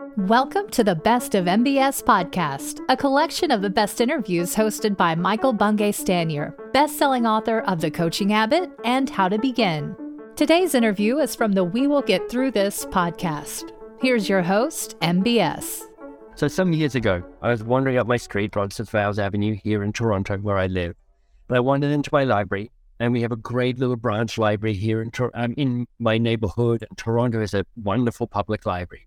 Welcome 0.00 0.70
to 0.70 0.82
the 0.82 0.94
Best 0.94 1.34
of 1.34 1.44
MBS 1.44 2.02
podcast, 2.02 2.80
a 2.88 2.96
collection 2.96 3.50
of 3.50 3.60
the 3.60 3.68
best 3.68 4.00
interviews 4.00 4.56
hosted 4.56 4.96
by 4.96 5.14
Michael 5.14 5.52
Bungay 5.52 5.92
Stanier, 5.92 6.54
best-selling 6.72 7.26
author 7.26 7.60
of 7.60 7.82
The 7.82 7.90
Coaching 7.90 8.30
Habit 8.30 8.70
and 8.82 9.10
How 9.10 9.28
to 9.28 9.38
Begin. 9.38 9.94
Today's 10.36 10.74
interview 10.74 11.18
is 11.18 11.36
from 11.36 11.52
the 11.52 11.64
We 11.64 11.86
Will 11.86 12.00
Get 12.00 12.30
Through 12.30 12.52
This 12.52 12.86
podcast. 12.86 13.72
Here's 14.00 14.26
your 14.26 14.40
host, 14.40 14.98
MBS. 15.00 15.82
So 16.34 16.48
some 16.48 16.72
years 16.72 16.94
ago, 16.94 17.22
I 17.42 17.50
was 17.50 17.62
wandering 17.62 17.98
up 17.98 18.06
my 18.06 18.16
street, 18.16 18.56
Roncesvalles 18.56 19.18
Avenue 19.18 19.54
here 19.62 19.82
in 19.82 19.92
Toronto, 19.92 20.38
where 20.38 20.56
I 20.56 20.66
live. 20.66 20.96
And 21.50 21.58
I 21.58 21.60
wandered 21.60 21.92
into 21.92 22.08
my 22.10 22.24
library, 22.24 22.70
and 23.00 23.12
we 23.12 23.20
have 23.20 23.32
a 23.32 23.36
great 23.36 23.78
little 23.78 23.96
branch 23.96 24.38
library 24.38 24.76
here 24.76 25.02
in, 25.02 25.10
um, 25.34 25.52
in 25.58 25.86
my 25.98 26.16
neighborhood. 26.16 26.86
Toronto 26.96 27.42
is 27.42 27.52
a 27.52 27.66
wonderful 27.76 28.26
public 28.26 28.64
library. 28.64 29.06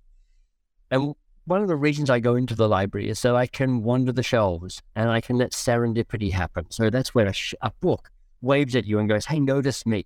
And 0.93 1.15
one 1.45 1.63
of 1.63 1.67
the 1.67 1.75
reasons 1.75 2.11
I 2.11 2.19
go 2.19 2.35
into 2.35 2.53
the 2.53 2.69
library 2.69 3.09
is 3.09 3.17
so 3.17 3.35
I 3.35 3.47
can 3.47 3.81
wander 3.81 4.11
the 4.11 4.21
shelves 4.21 4.83
and 4.95 5.09
I 5.09 5.21
can 5.21 5.39
let 5.39 5.49
serendipity 5.49 6.31
happen. 6.31 6.69
So 6.69 6.91
that's 6.91 7.15
where 7.15 7.25
a, 7.25 7.33
sh- 7.33 7.55
a 7.63 7.71
book 7.81 8.11
waves 8.41 8.75
at 8.75 8.85
you 8.85 8.99
and 8.99 9.09
goes, 9.09 9.25
Hey, 9.25 9.39
notice 9.39 9.87
me. 9.87 10.05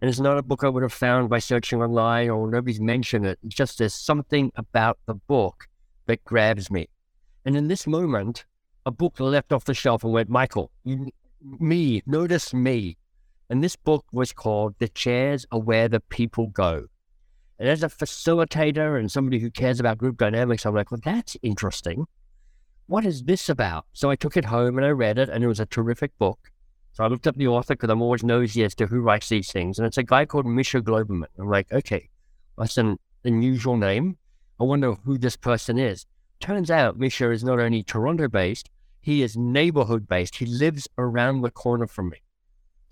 And 0.00 0.08
it's 0.08 0.20
not 0.20 0.38
a 0.38 0.42
book 0.42 0.62
I 0.62 0.68
would 0.68 0.84
have 0.84 0.92
found 0.92 1.28
by 1.28 1.40
searching 1.40 1.82
online 1.82 2.30
or 2.30 2.48
nobody's 2.48 2.80
mentioned 2.80 3.26
it. 3.26 3.40
It's 3.42 3.56
just 3.56 3.78
there's 3.78 3.94
something 3.94 4.52
about 4.54 5.00
the 5.06 5.14
book 5.14 5.66
that 6.06 6.24
grabs 6.24 6.70
me. 6.70 6.88
And 7.44 7.56
in 7.56 7.66
this 7.66 7.88
moment, 7.88 8.44
a 8.86 8.92
book 8.92 9.18
left 9.18 9.52
off 9.52 9.64
the 9.64 9.74
shelf 9.74 10.04
and 10.04 10.12
went, 10.12 10.28
Michael, 10.28 10.70
you, 10.84 11.10
me, 11.40 12.00
notice 12.06 12.54
me. 12.54 12.96
And 13.50 13.64
this 13.64 13.74
book 13.74 14.04
was 14.12 14.32
called 14.32 14.76
The 14.78 14.88
Chairs 14.88 15.46
Are 15.50 15.58
Where 15.58 15.88
the 15.88 15.98
People 15.98 16.46
Go. 16.46 16.86
And 17.62 17.70
as 17.70 17.84
a 17.84 17.88
facilitator 17.88 18.98
and 18.98 19.08
somebody 19.08 19.38
who 19.38 19.48
cares 19.48 19.78
about 19.78 19.96
group 19.96 20.18
dynamics, 20.18 20.66
I'm 20.66 20.74
like, 20.74 20.90
well, 20.90 21.00
that's 21.04 21.36
interesting. 21.42 22.06
What 22.86 23.06
is 23.06 23.22
this 23.22 23.48
about? 23.48 23.86
So 23.92 24.10
I 24.10 24.16
took 24.16 24.36
it 24.36 24.46
home 24.46 24.78
and 24.78 24.84
I 24.84 24.90
read 24.90 25.16
it, 25.16 25.28
and 25.28 25.44
it 25.44 25.46
was 25.46 25.60
a 25.60 25.66
terrific 25.66 26.10
book. 26.18 26.50
So 26.94 27.04
I 27.04 27.06
looked 27.06 27.28
up 27.28 27.36
the 27.36 27.46
author 27.46 27.74
because 27.74 27.88
I'm 27.88 28.02
always 28.02 28.24
nosy 28.24 28.64
as 28.64 28.74
to 28.74 28.88
who 28.88 29.00
writes 29.00 29.28
these 29.28 29.52
things. 29.52 29.78
And 29.78 29.86
it's 29.86 29.96
a 29.96 30.02
guy 30.02 30.24
called 30.24 30.44
Misha 30.44 30.80
Glouberman. 30.80 31.28
I'm 31.38 31.48
like, 31.48 31.72
okay, 31.72 32.08
that's 32.58 32.78
an 32.78 32.98
unusual 33.22 33.76
name. 33.76 34.16
I 34.58 34.64
wonder 34.64 34.94
who 34.94 35.16
this 35.16 35.36
person 35.36 35.78
is. 35.78 36.04
Turns 36.40 36.68
out 36.68 36.98
Misha 36.98 37.30
is 37.30 37.44
not 37.44 37.60
only 37.60 37.84
Toronto 37.84 38.26
based, 38.26 38.70
he 39.00 39.22
is 39.22 39.36
neighborhood 39.36 40.08
based. 40.08 40.34
He 40.34 40.46
lives 40.46 40.88
around 40.98 41.42
the 41.42 41.50
corner 41.52 41.86
from 41.86 42.08
me. 42.08 42.21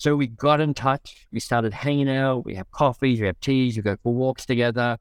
So 0.00 0.16
we 0.16 0.28
got 0.28 0.62
in 0.62 0.72
touch. 0.72 1.26
We 1.30 1.40
started 1.40 1.74
hanging 1.74 2.08
out. 2.08 2.46
We 2.46 2.54
have 2.54 2.70
coffees, 2.70 3.20
we 3.20 3.26
have 3.26 3.38
teas, 3.40 3.76
we 3.76 3.82
go 3.82 3.98
for 4.02 4.14
walks 4.14 4.46
together. 4.46 4.96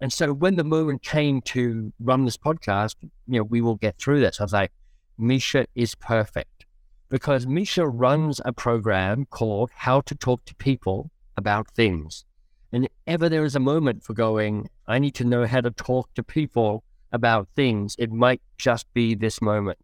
And 0.00 0.12
so 0.12 0.32
when 0.32 0.54
the 0.54 0.62
moment 0.62 1.02
came 1.02 1.40
to 1.46 1.92
run 1.98 2.24
this 2.24 2.36
podcast, 2.36 2.94
you 3.02 3.40
know, 3.40 3.42
we 3.42 3.60
will 3.60 3.74
get 3.74 3.98
through 3.98 4.20
this. 4.20 4.40
I 4.40 4.44
was 4.44 4.52
like, 4.52 4.70
Misha 5.18 5.66
is 5.74 5.96
perfect 5.96 6.64
because 7.08 7.44
Misha 7.44 7.88
runs 7.88 8.40
a 8.44 8.52
program 8.52 9.26
called 9.30 9.70
How 9.74 10.00
to 10.02 10.14
Talk 10.14 10.44
to 10.44 10.54
People 10.54 11.10
About 11.36 11.68
Things. 11.72 12.24
And 12.70 12.88
ever 13.04 13.28
there 13.28 13.44
is 13.44 13.56
a 13.56 13.60
moment 13.60 14.04
for 14.04 14.14
going, 14.14 14.70
I 14.86 15.00
need 15.00 15.16
to 15.16 15.24
know 15.24 15.44
how 15.44 15.62
to 15.62 15.72
talk 15.72 16.14
to 16.14 16.22
people 16.22 16.84
about 17.10 17.48
things, 17.56 17.96
it 17.98 18.12
might 18.12 18.42
just 18.58 18.86
be 18.94 19.16
this 19.16 19.42
moment. 19.42 19.78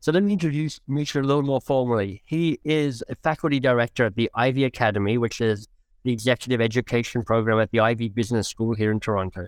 So 0.00 0.12
let 0.12 0.22
me 0.22 0.34
introduce 0.34 0.80
Misha 0.86 1.20
a 1.20 1.22
little 1.22 1.42
more 1.42 1.60
formally. 1.60 2.22
He 2.24 2.60
is 2.64 3.02
a 3.08 3.16
faculty 3.16 3.58
director 3.58 4.04
at 4.04 4.14
the 4.14 4.30
Ivy 4.34 4.64
Academy, 4.64 5.18
which 5.18 5.40
is 5.40 5.66
the 6.04 6.12
executive 6.12 6.60
education 6.60 7.24
program 7.24 7.58
at 7.58 7.72
the 7.72 7.80
Ivy 7.80 8.08
Business 8.08 8.46
School 8.46 8.74
here 8.74 8.92
in 8.92 9.00
Toronto. 9.00 9.46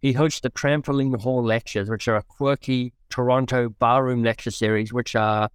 He 0.00 0.12
hosts 0.12 0.40
the 0.40 0.50
Trampoline 0.50 1.20
Hall 1.20 1.44
Lectures, 1.44 1.90
which 1.90 2.08
are 2.08 2.16
a 2.16 2.22
quirky 2.22 2.94
Toronto 3.10 3.68
barroom 3.68 4.22
lecture 4.22 4.50
series, 4.50 4.92
which 4.92 5.14
are 5.14 5.50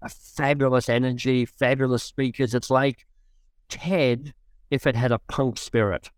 a 0.00 0.08
fabulous 0.08 0.88
energy, 0.88 1.44
fabulous 1.44 2.04
speakers. 2.04 2.54
It's 2.54 2.70
like 2.70 3.06
TED 3.68 4.32
if 4.70 4.86
it 4.86 4.94
had 4.94 5.12
a 5.12 5.18
punk 5.18 5.58
spirit. 5.58 6.10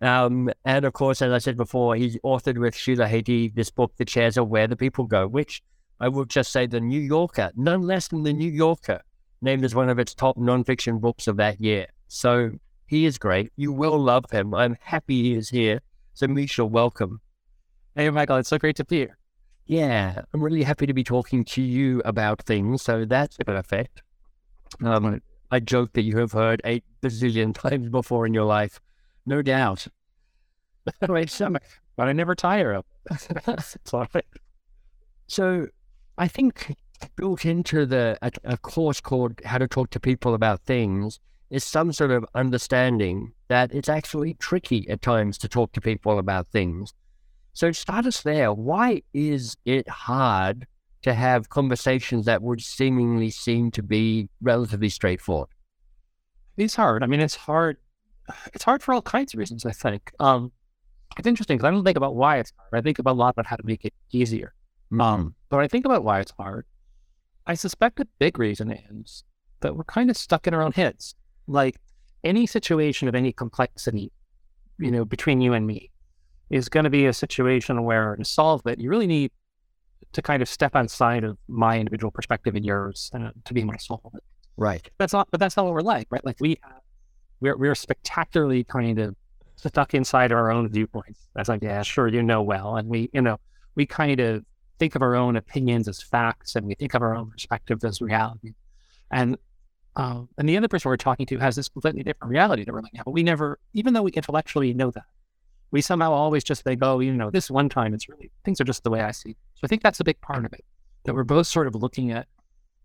Um, 0.00 0.50
and 0.64 0.84
of 0.84 0.92
course, 0.94 1.22
as 1.22 1.32
I 1.32 1.38
said 1.38 1.56
before, 1.56 1.94
he's 1.94 2.18
authored 2.18 2.58
with 2.58 2.74
Sheila 2.74 3.06
Heti 3.06 3.54
this 3.54 3.70
book, 3.70 3.92
The 3.96 4.04
Chairs 4.04 4.36
Are 4.36 4.44
Where 4.44 4.66
the 4.66 4.76
People 4.76 5.04
Go, 5.04 5.26
which 5.26 5.62
I 6.00 6.08
will 6.08 6.24
just 6.24 6.52
say 6.52 6.66
the 6.66 6.80
New 6.80 7.00
Yorker, 7.00 7.50
none 7.56 7.82
less 7.82 8.08
than 8.08 8.22
the 8.22 8.32
New 8.32 8.50
Yorker, 8.50 9.00
named 9.40 9.64
as 9.64 9.74
one 9.74 9.88
of 9.88 9.98
its 9.98 10.14
top 10.14 10.36
nonfiction 10.36 11.00
books 11.00 11.26
of 11.26 11.36
that 11.38 11.60
year. 11.60 11.86
So 12.08 12.50
he 12.86 13.06
is 13.06 13.18
great. 13.18 13.52
You 13.56 13.72
will 13.72 13.98
love 13.98 14.30
him. 14.30 14.54
I'm 14.54 14.76
happy 14.80 15.22
he 15.22 15.34
is 15.34 15.48
here. 15.48 15.80
So 16.14 16.26
Misha, 16.26 16.64
welcome. 16.64 17.20
Hey, 17.94 18.10
Michael, 18.10 18.36
it's 18.36 18.48
so 18.48 18.58
great 18.58 18.76
to 18.76 18.84
be 18.84 18.98
here. 18.98 19.16
Yeah, 19.66 20.22
I'm 20.32 20.42
really 20.42 20.62
happy 20.62 20.86
to 20.86 20.94
be 20.94 21.02
talking 21.02 21.44
to 21.46 21.62
you 21.62 22.00
about 22.04 22.42
things. 22.42 22.82
So 22.82 23.04
that's 23.04 23.36
perfect. 23.38 24.02
Um, 24.84 25.20
I 25.50 25.60
joke 25.60 25.92
that 25.94 26.02
you 26.02 26.18
have 26.18 26.32
heard 26.32 26.60
eight 26.64 26.84
bazillion 27.02 27.54
times 27.58 27.88
before 27.88 28.26
in 28.26 28.34
your 28.34 28.44
life, 28.44 28.80
no 29.24 29.42
doubt. 29.42 29.86
Great 31.04 31.30
stomach, 31.30 31.64
but 31.96 32.08
I 32.08 32.12
never 32.12 32.34
tire 32.34 32.72
of 32.74 32.84
it. 33.10 33.26
it's 33.48 33.94
all 33.94 34.06
right. 34.14 34.24
So 35.26 35.66
I 36.18 36.28
think 36.28 36.74
built 37.16 37.44
into 37.44 37.84
the 37.84 38.18
a, 38.22 38.32
a, 38.44 38.56
course 38.56 39.00
called 39.00 39.40
How 39.44 39.58
to 39.58 39.68
Talk 39.68 39.90
to 39.90 40.00
People 40.00 40.34
About 40.34 40.62
Things 40.62 41.20
is 41.50 41.62
some 41.62 41.92
sort 41.92 42.10
of 42.10 42.24
understanding 42.34 43.32
that 43.48 43.74
it's 43.74 43.88
actually 43.88 44.34
tricky 44.34 44.88
at 44.88 45.02
times 45.02 45.36
to 45.38 45.48
talk 45.48 45.72
to 45.72 45.80
people 45.80 46.18
about 46.18 46.48
things. 46.48 46.94
So 47.52 47.70
start 47.72 48.06
us 48.06 48.22
there. 48.22 48.52
Why 48.52 49.02
is 49.12 49.56
it 49.64 49.88
hard 49.88 50.66
to 51.02 51.14
have 51.14 51.50
conversations 51.50 52.24
that 52.24 52.42
would 52.42 52.62
seemingly 52.62 53.30
seem 53.30 53.70
to 53.72 53.82
be 53.82 54.28
relatively 54.40 54.88
straightforward? 54.88 55.50
It's 56.56 56.74
hard. 56.74 57.02
I 57.02 57.06
mean, 57.06 57.20
it's 57.20 57.36
hard. 57.36 57.76
It's 58.54 58.64
hard 58.64 58.82
for 58.82 58.92
all 58.94 59.02
kinds 59.02 59.34
of 59.34 59.38
reasons. 59.38 59.64
I 59.64 59.72
think 59.72 60.10
um, 60.18 60.50
it's 61.18 61.28
interesting 61.28 61.58
because 61.58 61.68
I 61.68 61.70
don't 61.70 61.84
think 61.84 61.98
about 61.98 62.16
why 62.16 62.38
it's 62.38 62.52
hard. 62.56 62.80
I 62.80 62.82
think 62.82 62.98
about 62.98 63.12
a 63.12 63.18
lot 63.18 63.34
about 63.34 63.46
how 63.46 63.56
to 63.56 63.66
make 63.66 63.84
it 63.84 63.94
easier. 64.10 64.54
Um, 64.98 65.35
but 65.48 65.56
when 65.56 65.64
I 65.64 65.68
think 65.68 65.84
about 65.84 66.04
why 66.04 66.20
it's 66.20 66.32
hard, 66.32 66.66
I 67.46 67.54
suspect 67.54 68.00
a 68.00 68.06
big 68.18 68.38
reason 68.38 68.70
is 68.70 69.24
that 69.60 69.76
we're 69.76 69.84
kind 69.84 70.10
of 70.10 70.16
stuck 70.16 70.46
in 70.46 70.54
our 70.54 70.62
own 70.62 70.72
heads. 70.72 71.14
Like 71.46 71.76
any 72.24 72.46
situation 72.46 73.08
of 73.08 73.14
any 73.14 73.32
complexity, 73.32 74.12
you 74.78 74.90
know, 74.90 75.04
between 75.04 75.40
you 75.40 75.52
and 75.52 75.66
me 75.66 75.90
is 76.50 76.68
going 76.68 76.84
to 76.84 76.90
be 76.90 77.06
a 77.06 77.12
situation 77.12 77.84
where 77.84 78.16
to 78.16 78.24
solve 78.24 78.62
it, 78.66 78.80
you 78.80 78.90
really 78.90 79.06
need 79.06 79.30
to 80.12 80.22
kind 80.22 80.42
of 80.42 80.48
step 80.48 80.74
outside 80.74 81.24
of 81.24 81.38
my 81.48 81.78
individual 81.78 82.10
perspective 82.10 82.54
and 82.54 82.64
yours 82.64 83.10
uh, 83.14 83.30
to 83.44 83.54
be 83.54 83.60
able 83.60 83.72
to 83.72 83.78
solve 83.78 84.12
it. 84.14 84.22
Right. 84.56 84.88
That's 84.98 85.12
not, 85.12 85.28
but 85.30 85.40
that's 85.40 85.56
not 85.56 85.66
what 85.66 85.74
we're 85.74 85.80
like, 85.82 86.08
right? 86.10 86.24
Like 86.24 86.36
we, 86.40 86.58
have, 86.62 86.80
we're, 87.40 87.56
we're 87.56 87.74
spectacularly 87.74 88.64
kind 88.64 88.98
of 88.98 89.14
stuck 89.56 89.94
inside 89.94 90.32
our 90.32 90.50
own 90.50 90.68
viewpoints. 90.68 91.28
That's 91.34 91.48
like, 91.48 91.62
yeah, 91.62 91.82
sure, 91.82 92.08
you 92.08 92.22
know 92.22 92.42
well. 92.42 92.76
And 92.76 92.88
we, 92.88 93.10
you 93.12 93.20
know, 93.20 93.38
we 93.74 93.86
kind 93.86 94.20
of 94.20 94.44
think 94.78 94.94
of 94.94 95.02
our 95.02 95.14
own 95.14 95.36
opinions 95.36 95.88
as 95.88 96.02
facts 96.02 96.56
and 96.56 96.66
we 96.66 96.74
think 96.74 96.94
of 96.94 97.02
our 97.02 97.14
own 97.14 97.30
perspectives 97.30 97.84
as 97.84 98.00
reality. 98.00 98.54
And 99.10 99.38
um, 99.96 100.28
and 100.36 100.46
the 100.46 100.58
other 100.58 100.68
person 100.68 100.90
we're 100.90 100.98
talking 100.98 101.24
to 101.26 101.38
has 101.38 101.56
this 101.56 101.70
completely 101.70 102.02
different 102.02 102.30
reality 102.30 102.64
that 102.64 102.72
we're 102.72 102.82
looking 102.82 103.00
at. 103.00 103.06
But 103.06 103.12
we 103.12 103.22
never, 103.22 103.58
even 103.72 103.94
though 103.94 104.02
we 104.02 104.12
intellectually 104.12 104.74
know 104.74 104.90
that, 104.90 105.06
we 105.70 105.80
somehow 105.80 106.12
always 106.12 106.44
just 106.44 106.62
think, 106.64 106.80
oh, 106.82 107.00
you 107.00 107.14
know, 107.14 107.30
this 107.30 107.50
one 107.50 107.70
time 107.70 107.94
it's 107.94 108.08
really 108.08 108.30
things 108.44 108.60
are 108.60 108.64
just 108.64 108.84
the 108.84 108.90
way 108.90 109.00
I 109.00 109.12
see. 109.12 109.36
So 109.54 109.60
I 109.64 109.68
think 109.68 109.82
that's 109.82 109.98
a 109.98 110.04
big 110.04 110.20
part 110.20 110.44
of 110.44 110.52
it 110.52 110.64
that 111.04 111.14
we're 111.14 111.24
both 111.24 111.46
sort 111.46 111.66
of 111.66 111.74
looking 111.74 112.12
at. 112.12 112.26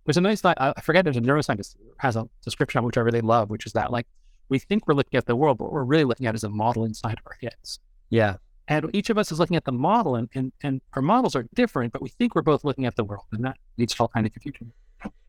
There's 0.06 0.18
a 0.18 0.22
nice. 0.22 0.44
I 0.44 0.74
forget. 0.82 1.04
There's 1.04 1.18
a 1.18 1.22
neuroscientist 1.22 1.76
who 1.78 1.92
has 1.98 2.16
a 2.16 2.28
description 2.44 2.84
which 2.84 2.98
I 2.98 3.02
really 3.02 3.22
love, 3.22 3.50
which 3.50 3.66
is 3.66 3.74
that 3.74 3.92
like 3.92 4.08
we 4.50 4.58
think 4.58 4.88
we're 4.88 4.96
looking 4.96 5.18
at 5.18 5.26
the 5.26 5.36
world, 5.36 5.58
but 5.58 5.66
what 5.66 5.74
we're 5.74 5.84
really 5.84 6.06
looking 6.06 6.26
at 6.26 6.34
is 6.34 6.44
a 6.44 6.50
model 6.50 6.86
inside 6.86 7.20
of 7.20 7.28
our 7.28 7.38
heads. 7.42 7.80
Yeah. 8.10 8.38
And 8.68 8.90
each 8.94 9.10
of 9.10 9.18
us 9.18 9.32
is 9.32 9.40
looking 9.40 9.58
at 9.58 9.66
the 9.66 9.72
model, 9.72 10.16
and, 10.16 10.30
and, 10.34 10.52
and 10.64 10.82
our 10.94 11.02
models 11.02 11.36
are 11.36 11.46
different, 11.54 11.92
but 11.94 12.02
we 12.02 12.10
think 12.10 12.36
we're 12.36 12.42
both 12.42 12.64
looking 12.64 12.86
at 12.86 12.96
the 12.96 13.04
world, 13.04 13.26
and 13.32 13.44
that 13.44 13.58
leads 13.78 13.96
to 13.96 14.04
all 14.04 14.08
kind 14.10 14.26
of 14.26 14.32
confusion. 14.32 14.72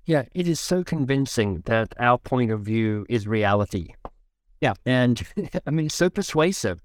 Yeah, 0.05 0.25
it 0.35 0.49
is 0.49 0.59
so 0.59 0.83
convincing 0.83 1.63
that 1.67 1.95
our 1.99 2.19
point 2.19 2.51
of 2.51 2.61
view 2.61 3.07
is 3.09 3.27
reality. 3.27 3.95
Yeah. 4.61 4.75
And 4.85 5.23
I 5.67 5.71
mean, 5.71 5.91
so 5.91 6.11
persuasive 6.11 6.81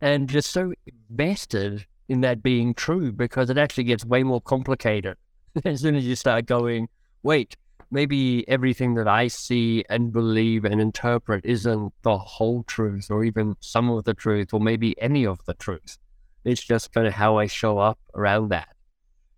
and 0.00 0.28
just 0.28 0.50
so 0.50 0.72
vested 1.10 1.86
in 2.08 2.20
that 2.20 2.42
being 2.42 2.74
true 2.74 3.12
because 3.12 3.50
it 3.50 3.58
actually 3.58 3.84
gets 3.84 4.04
way 4.04 4.22
more 4.22 4.40
complicated 4.40 5.16
as 5.64 5.80
soon 5.80 5.96
as 5.96 6.06
you 6.06 6.14
start 6.14 6.46
going, 6.46 6.88
wait, 7.22 7.56
maybe 7.90 8.48
everything 8.48 8.94
that 8.94 9.08
I 9.08 9.28
see 9.28 9.84
and 9.88 10.12
believe 10.12 10.64
and 10.64 10.80
interpret 10.80 11.44
isn't 11.44 11.92
the 12.02 12.18
whole 12.18 12.62
truth 12.64 13.10
or 13.10 13.24
even 13.24 13.56
some 13.60 13.90
of 13.90 14.04
the 14.04 14.14
truth 14.14 14.52
or 14.52 14.60
maybe 14.60 15.00
any 15.00 15.24
of 15.26 15.44
the 15.46 15.54
truth. 15.54 15.98
It's 16.44 16.62
just 16.62 16.92
kind 16.92 17.06
of 17.06 17.14
how 17.14 17.38
I 17.38 17.46
show 17.46 17.78
up 17.78 17.98
around 18.14 18.48
that. 18.50 18.68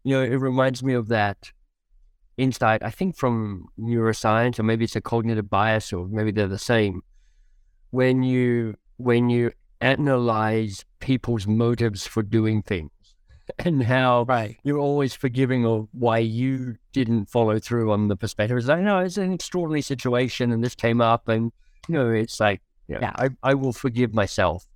You 0.05 0.17
know, 0.17 0.23
it 0.23 0.37
reminds 0.37 0.83
me 0.83 0.95
of 0.95 1.09
that 1.09 1.53
insight, 2.37 2.83
I 2.83 2.91
think 2.91 3.17
from 3.17 3.67
neuroscience, 3.79 4.59
or 4.59 4.63
maybe 4.63 4.85
it's 4.85 4.97
a 4.97 5.01
cognitive 5.01 5.51
bias, 5.51 5.93
or 5.93 6.07
maybe 6.07 6.31
they're 6.31 6.47
the 6.47 6.59
same. 6.59 7.03
When 7.91 8.23
you 8.23 8.77
when 8.97 9.31
you 9.31 9.53
analyze 9.81 10.85
people's 11.01 11.47
motives 11.47 12.07
for 12.07 12.23
doing 12.23 12.63
things. 12.63 12.91
and 13.59 13.83
how 13.83 14.25
Right. 14.29 14.57
you're 14.65 14.79
always 14.79 15.15
forgiving 15.15 15.65
of 15.67 15.89
why 15.93 16.19
you 16.19 16.77
didn't 16.93 17.27
follow 17.27 17.59
through 17.59 17.93
on 17.93 18.09
the 18.09 18.17
perspective. 18.17 18.57
It's 18.57 18.67
like, 18.67 18.81
no, 18.81 18.99
it's 18.99 19.17
an 19.17 19.33
extraordinary 19.33 19.83
situation 19.83 20.53
and 20.53 20.63
this 20.63 20.75
came 20.75 21.01
up 21.01 21.29
and, 21.29 21.53
you 21.89 21.95
know, 21.95 22.11
it's 22.11 22.41
like, 22.41 22.61
yeah, 22.89 22.99
Yeah. 23.01 23.13
I, 23.17 23.29
I 23.43 23.55
will 23.55 23.73
forgive 23.73 24.15
myself. 24.15 24.67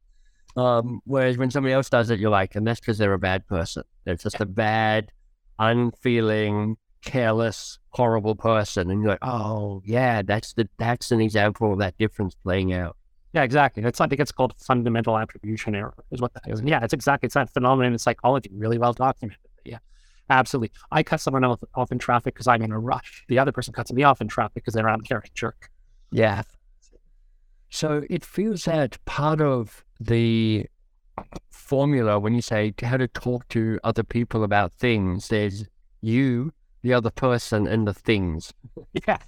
Um, 0.57 1.01
whereas 1.05 1.39
when 1.39 1.51
somebody 1.51 1.73
else 1.73 1.89
does 1.89 2.11
it, 2.11 2.21
you're 2.21 2.31
like, 2.31 2.55
and 2.57 2.67
that's 2.67 2.81
because 2.81 2.99
they're 2.99 3.15
a 3.15 3.19
bad 3.19 3.47
person. 3.47 3.85
They're 4.05 4.17
just 4.17 4.39
a 4.41 4.45
bad, 4.47 5.11
unfeeling, 5.59 6.77
careless, 7.03 7.79
horrible 7.91 8.35
person. 8.35 8.91
And 8.91 9.01
you're 9.03 9.13
like, 9.13 9.25
oh 9.25 9.83
yeah, 9.85 10.23
that's 10.23 10.53
the 10.53 10.69
that's 10.79 11.11
an 11.11 11.21
example 11.21 11.73
of 11.73 11.79
that 11.79 11.97
difference 11.99 12.35
playing 12.35 12.73
out. 12.73 12.97
Yeah, 13.33 13.43
exactly. 13.43 13.83
It's 13.83 14.01
I 14.01 14.07
think 14.07 14.21
it's 14.21 14.33
called 14.33 14.55
fundamental 14.59 15.17
attribution 15.17 15.75
error, 15.75 15.95
is 16.11 16.21
what 16.21 16.35
that 16.35 16.43
is. 16.47 16.61
And 16.61 16.69
yeah, 16.69 16.85
it's 16.85 16.93
exactly 16.93 17.27
it's 17.27 17.35
that 17.35 17.53
phenomenon 17.53 17.93
in 17.93 17.99
psychology, 17.99 18.51
really 18.53 18.79
well 18.79 18.93
documented. 18.93 19.39
Yeah, 19.65 19.79
absolutely. 20.29 20.73
I 20.91 21.03
cut 21.03 21.21
someone 21.21 21.45
off, 21.45 21.63
off 21.75 21.91
in 21.91 21.99
traffic 21.99 22.35
because 22.35 22.47
I'm 22.47 22.63
in 22.63 22.73
a 22.73 22.79
rush. 22.79 23.25
The 23.29 23.39
other 23.39 23.53
person 23.53 23.73
cuts 23.73 23.93
me 23.93 24.03
off 24.03 24.21
in 24.21 24.29
traffic 24.29 24.55
because 24.55 24.75
they're 24.75 24.89
uncaring 24.89 25.31
jerk. 25.35 25.71
Yeah. 26.11 26.43
So 27.71 28.05
it 28.11 28.23
feels 28.23 28.65
that 28.65 29.03
part 29.07 29.41
of 29.41 29.83
the 29.99 30.67
formula 31.51 32.19
when 32.19 32.35
you 32.35 32.43
say 32.43 32.75
how 32.83 32.99
to 32.99 33.09
talk 33.09 33.49
to 33.49 33.79
other 33.83 34.03
people 34.03 34.45
about 34.45 34.75
things, 34.75 35.29
there's 35.29 35.65
you, 36.03 36.53
the 36.83 36.93
other 36.93 37.11
person, 37.11 37.67
and 37.67 37.87
the 37.87 37.95
things. 37.95 38.53
Yeah. 39.07 39.19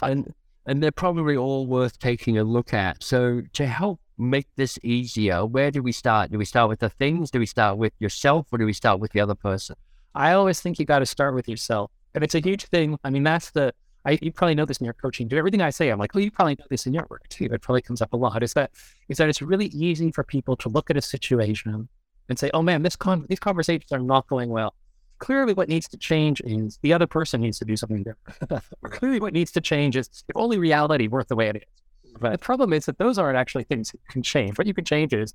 and 0.00 0.32
and 0.66 0.82
they're 0.82 0.92
probably 0.92 1.36
all 1.36 1.66
worth 1.66 1.98
taking 1.98 2.38
a 2.38 2.44
look 2.44 2.72
at. 2.72 3.02
So 3.02 3.42
to 3.52 3.66
help 3.66 4.00
make 4.18 4.46
this 4.56 4.78
easier, 4.82 5.44
where 5.44 5.70
do 5.70 5.82
we 5.82 5.92
start? 5.92 6.30
Do 6.30 6.38
we 6.38 6.44
start 6.44 6.68
with 6.68 6.80
the 6.80 6.88
things? 6.88 7.30
Do 7.30 7.38
we 7.38 7.46
start 7.46 7.78
with 7.78 7.92
yourself, 7.98 8.46
or 8.52 8.58
do 8.58 8.66
we 8.66 8.72
start 8.72 9.00
with 9.00 9.12
the 9.12 9.20
other 9.20 9.34
person? 9.34 9.76
I 10.14 10.32
always 10.32 10.60
think 10.60 10.78
you 10.78 10.84
got 10.84 11.00
to 11.00 11.06
start 11.06 11.34
with 11.34 11.48
yourself, 11.48 11.90
and 12.14 12.22
it's 12.22 12.34
a 12.34 12.40
huge 12.40 12.66
thing. 12.66 12.98
I 13.02 13.10
mean, 13.10 13.22
that's 13.22 13.50
the 13.50 13.74
I, 14.04 14.18
you 14.20 14.32
probably 14.32 14.54
know 14.54 14.64
this 14.64 14.78
in 14.78 14.84
your 14.84 14.94
coaching 14.94 15.28
Do 15.28 15.36
Everything 15.36 15.60
I 15.60 15.70
say, 15.70 15.88
I'm 15.90 15.98
like, 15.98 16.14
well, 16.14 16.24
you 16.24 16.30
probably 16.30 16.56
know 16.58 16.64
this 16.68 16.86
in 16.86 16.94
your 16.94 17.06
work 17.08 17.28
too. 17.28 17.44
It 17.44 17.62
probably 17.62 17.82
comes 17.82 18.02
up 18.02 18.12
a 18.12 18.16
lot. 18.16 18.42
Is 18.42 18.52
that 18.54 18.72
is 19.08 19.18
that 19.18 19.28
it's 19.28 19.42
really 19.42 19.66
easy 19.66 20.10
for 20.10 20.24
people 20.24 20.56
to 20.56 20.68
look 20.68 20.90
at 20.90 20.96
a 20.96 21.02
situation 21.02 21.88
and 22.28 22.38
say, 22.38 22.50
oh 22.52 22.62
man, 22.62 22.82
this 22.82 22.96
con- 22.96 23.26
these 23.28 23.38
conversations 23.38 23.92
are 23.92 23.98
not 23.98 24.26
going 24.26 24.50
well. 24.50 24.74
Clearly, 25.22 25.54
what 25.54 25.68
needs 25.68 25.86
to 25.86 25.96
change 25.96 26.42
is 26.44 26.80
the 26.82 26.92
other 26.92 27.06
person 27.06 27.42
needs 27.42 27.56
to 27.60 27.64
do 27.64 27.76
something 27.76 28.02
different. 28.02 28.64
Clearly, 28.90 29.20
what 29.20 29.32
needs 29.32 29.52
to 29.52 29.60
change 29.60 29.96
is 29.96 30.08
if 30.28 30.36
only 30.36 30.58
reality 30.58 31.06
worked 31.06 31.28
the 31.28 31.36
way 31.36 31.48
it 31.48 31.54
is. 31.54 32.12
But 32.20 32.32
the 32.32 32.38
problem 32.38 32.72
is 32.72 32.86
that 32.86 32.98
those 32.98 33.18
aren't 33.18 33.38
actually 33.38 33.62
things 33.62 33.92
that 33.92 33.98
you 33.98 34.08
can 34.10 34.24
change. 34.24 34.58
What 34.58 34.66
you 34.66 34.74
can 34.74 34.84
change 34.84 35.12
is 35.12 35.32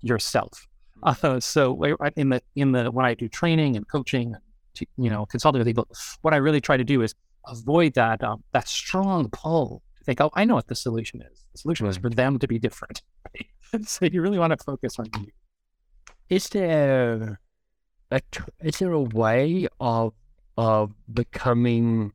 yourself. 0.00 0.68
Uh, 1.02 1.40
so 1.40 1.82
in 2.14 2.28
the 2.28 2.40
in 2.54 2.70
the 2.70 2.92
when 2.92 3.04
I 3.04 3.14
do 3.14 3.28
training 3.28 3.74
and 3.74 3.88
coaching, 3.88 4.36
to, 4.74 4.86
you 4.96 5.10
know, 5.10 5.26
consulting 5.26 5.58
with 5.58 5.66
people, 5.66 5.88
what 6.22 6.32
I 6.32 6.36
really 6.36 6.60
try 6.60 6.76
to 6.76 6.84
do 6.84 7.02
is 7.02 7.12
avoid 7.48 7.94
that 7.94 8.22
um, 8.22 8.44
that 8.52 8.68
strong 8.68 9.28
pull 9.30 9.82
to 9.98 10.04
think, 10.04 10.20
oh, 10.20 10.30
I 10.34 10.44
know 10.44 10.54
what 10.54 10.68
the 10.68 10.76
solution 10.76 11.20
is. 11.20 11.46
The 11.50 11.58
solution 11.58 11.88
is 11.88 11.96
for 11.96 12.10
them 12.10 12.38
to 12.38 12.46
be 12.46 12.60
different. 12.60 13.02
Right? 13.34 13.84
so 13.88 14.04
you 14.04 14.22
really 14.22 14.38
want 14.38 14.56
to 14.56 14.64
focus 14.64 15.00
on 15.00 15.06
you. 15.18 15.32
Is 16.28 16.48
there 16.50 17.40
a 18.10 18.20
is 18.62 18.78
there 18.78 18.92
a 18.92 19.00
way 19.00 19.66
of 19.80 20.12
of 20.56 20.92
becoming 21.12 22.12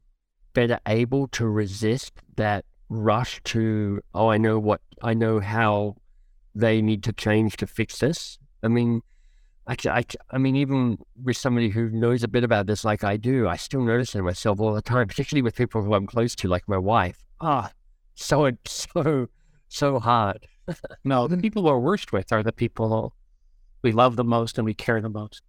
better 0.54 0.80
able 0.88 1.28
to 1.28 1.48
resist 1.48 2.14
that 2.36 2.66
rush 2.90 3.42
to 3.44 4.02
oh 4.14 4.30
I 4.30 4.38
know 4.38 4.60
what 4.60 4.82
I 5.02 5.14
know 5.14 5.40
how 5.40 5.96
they 6.54 6.82
need 6.82 7.04
to 7.04 7.14
change 7.14 7.58
to 7.58 7.68
fix 7.68 8.00
this? 8.00 8.38
I 8.64 8.68
mean, 8.68 9.02
actually, 9.68 9.92
I, 9.92 10.04
I 10.32 10.38
mean, 10.38 10.56
even 10.56 10.98
with 11.24 11.38
somebody 11.38 11.70
who 11.70 11.90
knows 11.90 12.24
a 12.24 12.28
bit 12.28 12.44
about 12.44 12.68
this, 12.68 12.84
like 12.84 13.04
I 13.04 13.18
do, 13.18 13.48
I 13.48 13.56
still 13.56 13.82
notice 13.82 14.14
it 14.14 14.20
in 14.20 14.26
myself 14.26 14.60
all 14.60 14.74
the 14.74 14.82
time, 14.82 15.08
particularly 15.08 15.42
with 15.42 15.56
people 15.56 15.82
who 15.82 15.94
I'm 15.94 16.06
close 16.06 16.36
to, 16.36 16.48
like 16.48 16.68
my 16.68 16.78
wife. 16.78 17.24
Ah, 17.40 17.72
so 18.16 18.52
so 18.66 19.28
so 19.68 20.00
hard. 20.00 20.48
No, 21.04 21.28
the 21.28 21.38
people 21.38 21.64
we're 21.64 21.80
worst 21.80 22.14
with 22.14 22.32
are 22.32 22.44
the 22.44 22.54
people 22.54 23.14
we 23.82 23.92
love 23.92 24.16
the 24.16 24.24
most 24.24 24.58
and 24.58 24.66
we 24.66 24.74
care 24.74 25.02
the 25.02 25.10
most. 25.10 25.42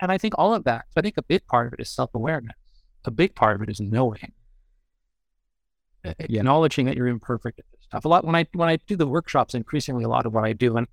And 0.00 0.10
I 0.10 0.18
think 0.18 0.34
all 0.38 0.54
of 0.54 0.64
that, 0.64 0.86
I 0.96 1.00
think 1.02 1.16
a 1.18 1.22
big 1.22 1.46
part 1.46 1.66
of 1.68 1.72
it 1.74 1.80
is 1.80 1.90
self 1.90 2.14
awareness. 2.14 2.56
A 3.04 3.10
big 3.10 3.34
part 3.34 3.56
of 3.56 3.62
it 3.62 3.70
is 3.70 3.80
knowing, 3.80 4.32
acknowledging 6.04 6.86
that 6.86 6.96
you're 6.96 7.06
imperfect 7.06 7.58
at 7.58 7.64
this 7.72 7.84
stuff. 7.84 8.04
A 8.04 8.08
lot 8.08 8.24
when 8.24 8.34
I 8.34 8.46
when 8.52 8.68
I 8.68 8.76
do 8.76 8.96
the 8.96 9.06
workshops, 9.06 9.54
increasingly 9.54 10.04
a 10.04 10.08
lot 10.08 10.26
of 10.26 10.32
what 10.34 10.44
I 10.44 10.52
do 10.52 10.76
and 10.76 10.86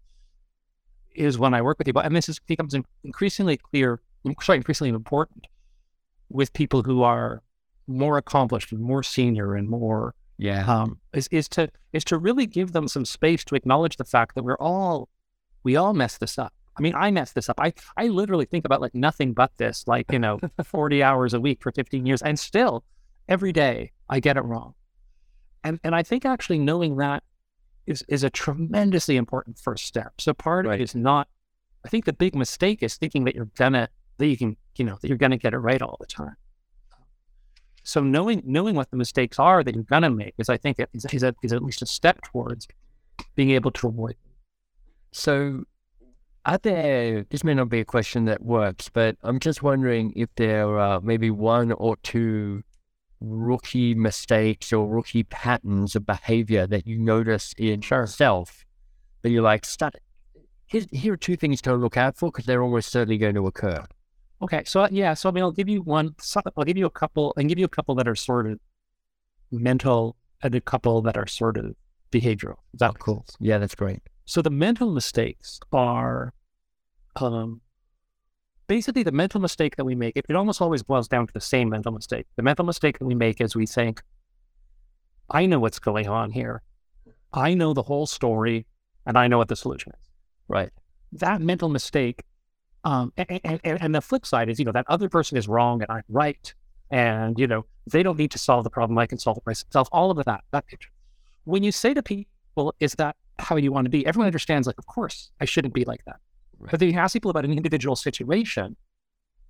is 1.16 1.38
when 1.40 1.54
I 1.54 1.62
work 1.62 1.80
with 1.80 1.86
people, 1.86 2.02
and 2.02 2.16
this 2.16 2.30
is 2.30 2.40
becomes 2.40 2.76
increasingly 3.04 3.58
clear, 3.58 4.02
sorry, 4.42 4.58
increasingly 4.58 4.90
important 4.90 5.48
with 6.30 6.54
people 6.54 6.84
who 6.84 7.02
are 7.04 7.42
more 7.88 8.18
accomplished 8.18 8.72
and 8.72 8.82
more 8.82 9.02
senior 9.02 9.56
and 9.56 9.68
more 9.70 10.14
Yeah. 10.38 10.66
um, 10.66 11.00
is 11.14 11.28
is 11.32 11.48
to 11.50 11.70
is 11.94 12.04
to 12.06 12.18
really 12.18 12.46
give 12.46 12.72
them 12.74 12.88
some 12.88 13.06
space 13.06 13.44
to 13.46 13.56
acknowledge 13.56 13.98
the 13.98 14.06
fact 14.06 14.36
that 14.36 14.44
we're 14.44 14.58
all 14.60 15.10
we 15.64 15.76
all 15.76 15.94
mess 15.94 16.18
this 16.18 16.38
up. 16.38 16.54
I 16.78 16.82
mean, 16.82 16.94
I 16.96 17.12
mess 17.12 17.32
this 17.34 17.50
up. 17.50 17.60
I 17.60 17.74
I 17.96 18.08
literally 18.08 18.46
think 18.46 18.66
about 18.66 18.82
like 18.82 18.94
nothing 18.94 19.34
but 19.34 19.52
this, 19.58 19.84
like 19.88 20.12
you 20.12 20.20
know, 20.20 20.40
forty 20.64 21.02
hours 21.02 21.34
a 21.34 21.40
week 21.40 21.62
for 21.62 21.72
fifteen 21.72 22.06
years, 22.06 22.22
and 22.22 22.38
still 22.38 22.84
every 23.28 23.52
day 23.52 23.92
I 24.10 24.20
get 24.20 24.38
it 24.38 24.42
wrong. 24.44 24.74
And 25.64 25.80
and 25.84 25.96
I 25.96 26.04
think 26.04 26.26
actually 26.26 26.60
knowing 26.60 26.98
that 26.98 27.24
is 27.86 28.04
is 28.08 28.24
a 28.24 28.30
tremendously 28.30 29.18
important 29.18 29.58
first 29.60 29.86
step. 29.86 30.14
So 30.20 30.34
part 30.34 30.66
of 30.66 30.72
Right. 30.72 30.82
it 30.82 30.84
is 30.84 30.96
not. 30.96 31.28
I 31.86 31.90
think 31.90 32.06
the 32.06 32.14
big 32.14 32.36
mistake 32.36 32.84
is 32.84 32.96
thinking 32.96 33.24
that 33.26 33.36
you're 33.36 33.50
gonna 33.56 33.90
that 34.18 34.28
you 34.28 34.38
can 34.38 34.58
you 34.76 34.86
know 34.86 34.98
that 35.02 35.08
you're 35.08 35.18
gonna 35.18 35.38
get 35.38 35.54
it 35.54 35.58
right 35.60 35.82
all 35.82 35.98
the 36.00 36.06
time. 36.06 36.36
So 37.84 38.02
knowing 38.02 38.44
knowing 38.46 38.76
what 38.76 38.92
the 38.92 38.98
mistakes 38.98 39.40
are 39.40 39.64
that 39.64 39.74
you're 39.74 39.84
gonna 39.86 40.10
make 40.10 40.34
is, 40.38 40.50
I 40.50 40.58
think, 40.58 40.78
is, 40.94 41.06
is, 41.06 41.24
a, 41.24 41.34
is 41.42 41.54
at 41.54 41.64
least 41.64 41.82
a 41.82 41.86
step 41.86 42.22
towards 42.22 42.68
being 43.36 43.52
able 43.52 43.72
to 43.72 43.88
avoid. 43.88 44.12
them. 44.12 44.34
So, 45.14 45.64
are 46.48 46.58
there, 46.58 47.26
this 47.30 47.44
may 47.44 47.54
not 47.54 47.68
be 47.68 47.82
a 47.82 47.86
question 47.86 48.26
that 48.26 48.42
works, 48.42 48.90
but 48.90 49.18
I'm 49.22 49.38
just 49.40 49.62
wondering 49.62 50.14
if 50.16 50.30
there 50.38 50.80
are 50.80 51.02
maybe 51.02 51.30
one 51.30 51.74
or 51.74 51.98
two 51.98 52.64
rookie 53.20 53.94
mistakes 53.94 54.72
or 54.72 54.88
rookie 54.88 55.24
patterns 55.24 55.96
of 55.96 56.06
behavior 56.06 56.66
that 56.66 56.88
you 56.88 57.00
notice 57.00 57.54
in 57.58 57.82
yourself 57.82 58.66
that 59.22 59.30
you're 59.30 59.44
like, 59.44 59.66
start, 59.66 59.96
here, 60.68 60.84
here 60.92 61.14
are 61.14 61.18
two 61.18 61.36
things 61.36 61.62
to 61.64 61.76
look 61.76 61.98
out 61.98 62.18
for 62.18 62.32
because 62.32 62.46
they're 62.46 62.64
almost 62.64 62.92
certainly 62.92 63.18
going 63.18 63.36
to 63.36 63.46
occur. 63.46 63.84
Okay, 64.42 64.64
so 64.66 64.88
yeah, 64.90 65.16
so 65.16 65.28
I 65.30 65.32
mean, 65.34 65.44
I'll 65.44 65.52
give 65.52 65.68
you 65.68 65.82
one. 65.82 66.16
I'll 66.56 66.64
give 66.64 66.78
you 66.78 66.86
a 66.86 66.92
couple, 66.92 67.34
and 67.36 67.50
give 67.50 67.58
you 67.60 67.66
a 67.66 67.70
couple 67.70 67.96
that 67.96 68.08
are 68.08 68.16
sort 68.16 68.46
of 68.46 68.60
mental, 69.52 70.16
and 70.44 70.54
a 70.54 70.62
couple 70.62 71.02
that 71.02 71.18
are 71.18 71.28
sort 71.28 71.58
of 71.58 71.74
behavioral. 72.12 72.58
Is 72.74 72.80
that 72.80 72.92
oh, 72.92 72.98
cool? 73.00 73.26
Yeah, 73.40 73.58
that's 73.58 73.76
great. 73.76 74.02
So 74.26 74.42
the 74.42 74.50
mental 74.52 74.92
mistakes 74.92 75.60
are, 75.72 76.34
um, 77.22 77.62
basically 78.68 79.04
the 79.04 79.12
mental 79.12 79.42
mistake 79.42 79.76
that 79.78 79.86
we 79.86 79.96
make. 79.96 80.16
It, 80.16 80.26
it 80.30 80.36
almost 80.36 80.62
always 80.62 80.84
boils 80.84 81.08
down 81.08 81.28
to 81.28 81.34
the 81.34 81.42
same 81.42 81.70
mental 81.70 81.92
mistake. 81.92 82.28
The 82.36 82.44
mental 82.44 82.66
mistake 82.66 83.00
that 83.00 83.06
we 83.06 83.16
make 83.16 83.42
is 83.42 83.56
we 83.56 83.66
think, 83.66 84.04
"I 85.30 85.46
know 85.46 85.60
what's 85.60 85.80
going 85.80 86.08
on 86.08 86.32
here. 86.32 86.62
I 87.34 87.54
know 87.54 87.74
the 87.74 87.84
whole 87.84 88.06
story, 88.06 88.66
and 89.06 89.18
I 89.18 89.28
know 89.28 89.38
what 89.38 89.48
the 89.48 89.56
solution 89.56 89.94
is." 90.00 90.10
Right. 90.48 90.72
That 91.14 91.42
mental 91.42 91.70
mistake, 91.70 92.24
um, 92.84 93.14
and, 93.18 93.40
and, 93.44 93.62
and 93.64 93.96
the 93.96 94.02
flip 94.02 94.26
side 94.26 94.50
is, 94.50 94.60
you 94.60 94.66
know, 94.66 94.72
that 94.74 94.86
other 94.88 95.10
person 95.10 95.38
is 95.38 95.48
wrong 95.48 95.82
and 95.82 95.92
I'm 95.92 96.04
right, 96.10 96.54
and 96.92 97.40
you 97.40 97.48
know, 97.48 97.66
they 97.92 98.04
don't 98.04 98.18
need 98.18 98.32
to 98.32 98.40
solve 98.40 98.64
the 98.64 98.70
problem. 98.70 98.98
I 98.98 99.08
can 99.08 99.18
solve 99.18 99.38
it 99.38 99.44
myself. 99.46 99.88
All 99.92 100.12
of 100.12 100.24
that, 100.26 100.44
that 100.52 100.68
picture. 100.68 100.90
When 101.46 101.64
you 101.64 101.72
say 101.72 101.94
to 101.94 102.04
people, 102.04 102.76
"Is 102.80 102.96
that 102.96 103.16
how 103.40 103.56
you 103.56 103.72
want 103.72 103.86
to 103.86 103.90
be?" 103.90 104.06
Everyone 104.06 104.28
understands, 104.28 104.68
like, 104.68 104.78
of 104.78 104.86
course, 104.86 105.32
I 105.40 105.46
shouldn't 105.46 105.74
be 105.74 105.86
like 105.86 106.04
that. 106.06 106.20
But 106.60 106.80
then 106.80 106.90
you 106.90 106.98
ask 106.98 107.14
people 107.14 107.32
about 107.32 107.46
an 107.46 107.54
individual 107.54 107.96
situation 107.96 108.76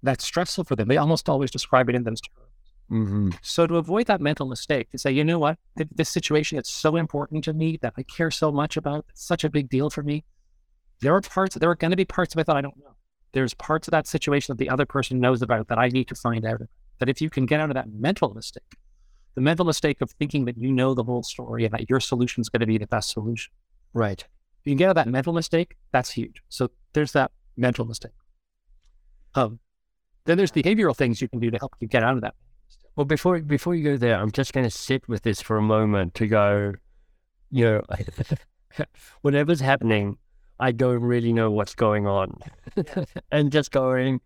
that's 0.03 0.23
stressful 0.23 0.65
for 0.65 0.75
them. 0.75 0.87
They 0.87 0.97
almost 0.97 1.29
always 1.29 1.51
describe 1.51 1.89
it 1.89 1.95
in 1.95 2.03
those 2.03 2.21
terms. 2.21 2.47
Mm-hmm. 2.91 3.29
So 3.41 3.67
to 3.67 3.75
avoid 3.75 4.07
that 4.07 4.21
mental 4.21 4.47
mistake, 4.47 4.91
to 4.91 4.97
say, 4.97 5.11
you 5.11 5.23
know 5.23 5.39
what, 5.39 5.57
Th- 5.77 5.89
this 5.93 6.09
situation 6.09 6.57
is 6.57 6.69
so 6.69 6.95
important 6.95 7.43
to 7.45 7.53
me 7.53 7.77
that 7.81 7.93
I 7.97 8.03
care 8.03 8.31
so 8.31 8.51
much 8.51 8.77
about. 8.77 9.05
It's 9.09 9.25
such 9.25 9.43
a 9.43 9.49
big 9.49 9.69
deal 9.69 9.89
for 9.89 10.03
me. 10.03 10.23
There 11.01 11.13
are 11.13 11.21
parts. 11.21 11.55
There 11.55 11.69
are 11.69 11.75
going 11.75 11.91
to 11.91 11.97
be 11.97 12.05
parts 12.05 12.33
of 12.33 12.39
it 12.39 12.47
that 12.47 12.55
I 12.55 12.61
don't 12.61 12.77
know. 12.77 12.95
There's 13.33 13.53
parts 13.53 13.87
of 13.87 13.91
that 13.91 14.07
situation 14.07 14.53
that 14.53 14.63
the 14.63 14.69
other 14.69 14.85
person 14.85 15.19
knows 15.19 15.41
about 15.41 15.67
that 15.67 15.77
I 15.77 15.89
need 15.89 16.07
to 16.07 16.15
find 16.15 16.45
out. 16.45 16.61
That 16.99 17.09
if 17.09 17.21
you 17.21 17.29
can 17.29 17.45
get 17.45 17.59
out 17.59 17.69
of 17.69 17.75
that 17.75 17.91
mental 17.93 18.33
mistake, 18.33 18.63
the 19.35 19.41
mental 19.41 19.65
mistake 19.65 20.01
of 20.01 20.09
thinking 20.11 20.45
that 20.45 20.57
you 20.57 20.71
know 20.71 20.95
the 20.95 21.03
whole 21.03 21.21
story 21.21 21.65
and 21.65 21.73
that 21.73 21.89
your 21.89 21.99
solution 21.99 22.41
is 22.41 22.49
going 22.49 22.61
to 22.61 22.65
be 22.65 22.79
the 22.79 22.87
best 22.87 23.11
solution. 23.11 23.53
Right. 23.93 24.21
If 24.21 24.65
you 24.65 24.71
can 24.71 24.77
get 24.77 24.85
out 24.85 24.91
of 24.91 24.95
that 24.95 25.07
mental 25.07 25.33
mistake, 25.33 25.75
that's 25.91 26.09
huge. 26.09 26.41
So 26.49 26.71
there's 26.97 27.11
that 27.11 27.31
mental 27.55 27.85
mistake. 27.85 28.11
Um, 29.35 29.59
then 30.25 30.35
there's 30.35 30.51
behavioral 30.51 30.95
things 30.95 31.21
you 31.21 31.27
can 31.27 31.39
do 31.39 31.51
to 31.51 31.57
help 31.59 31.73
you 31.79 31.87
get 31.87 32.01
out 32.01 32.15
of 32.15 32.21
that. 32.21 32.33
Well, 32.95 33.05
before 33.05 33.39
before 33.39 33.75
you 33.75 33.83
go 33.83 33.97
there, 33.97 34.19
I'm 34.19 34.31
just 34.31 34.51
going 34.51 34.63
to 34.63 34.71
sit 34.71 35.07
with 35.07 35.21
this 35.21 35.39
for 35.39 35.57
a 35.57 35.61
moment 35.61 36.15
to 36.15 36.25
go, 36.25 36.73
you 37.51 37.65
know, 37.65 37.81
whatever's 39.21 39.59
happening, 39.59 40.17
I 40.59 40.71
don't 40.71 41.03
really 41.03 41.33
know 41.33 41.51
what's 41.51 41.75
going 41.75 42.07
on, 42.07 42.39
and 43.31 43.51
just 43.51 43.69
going, 43.69 44.19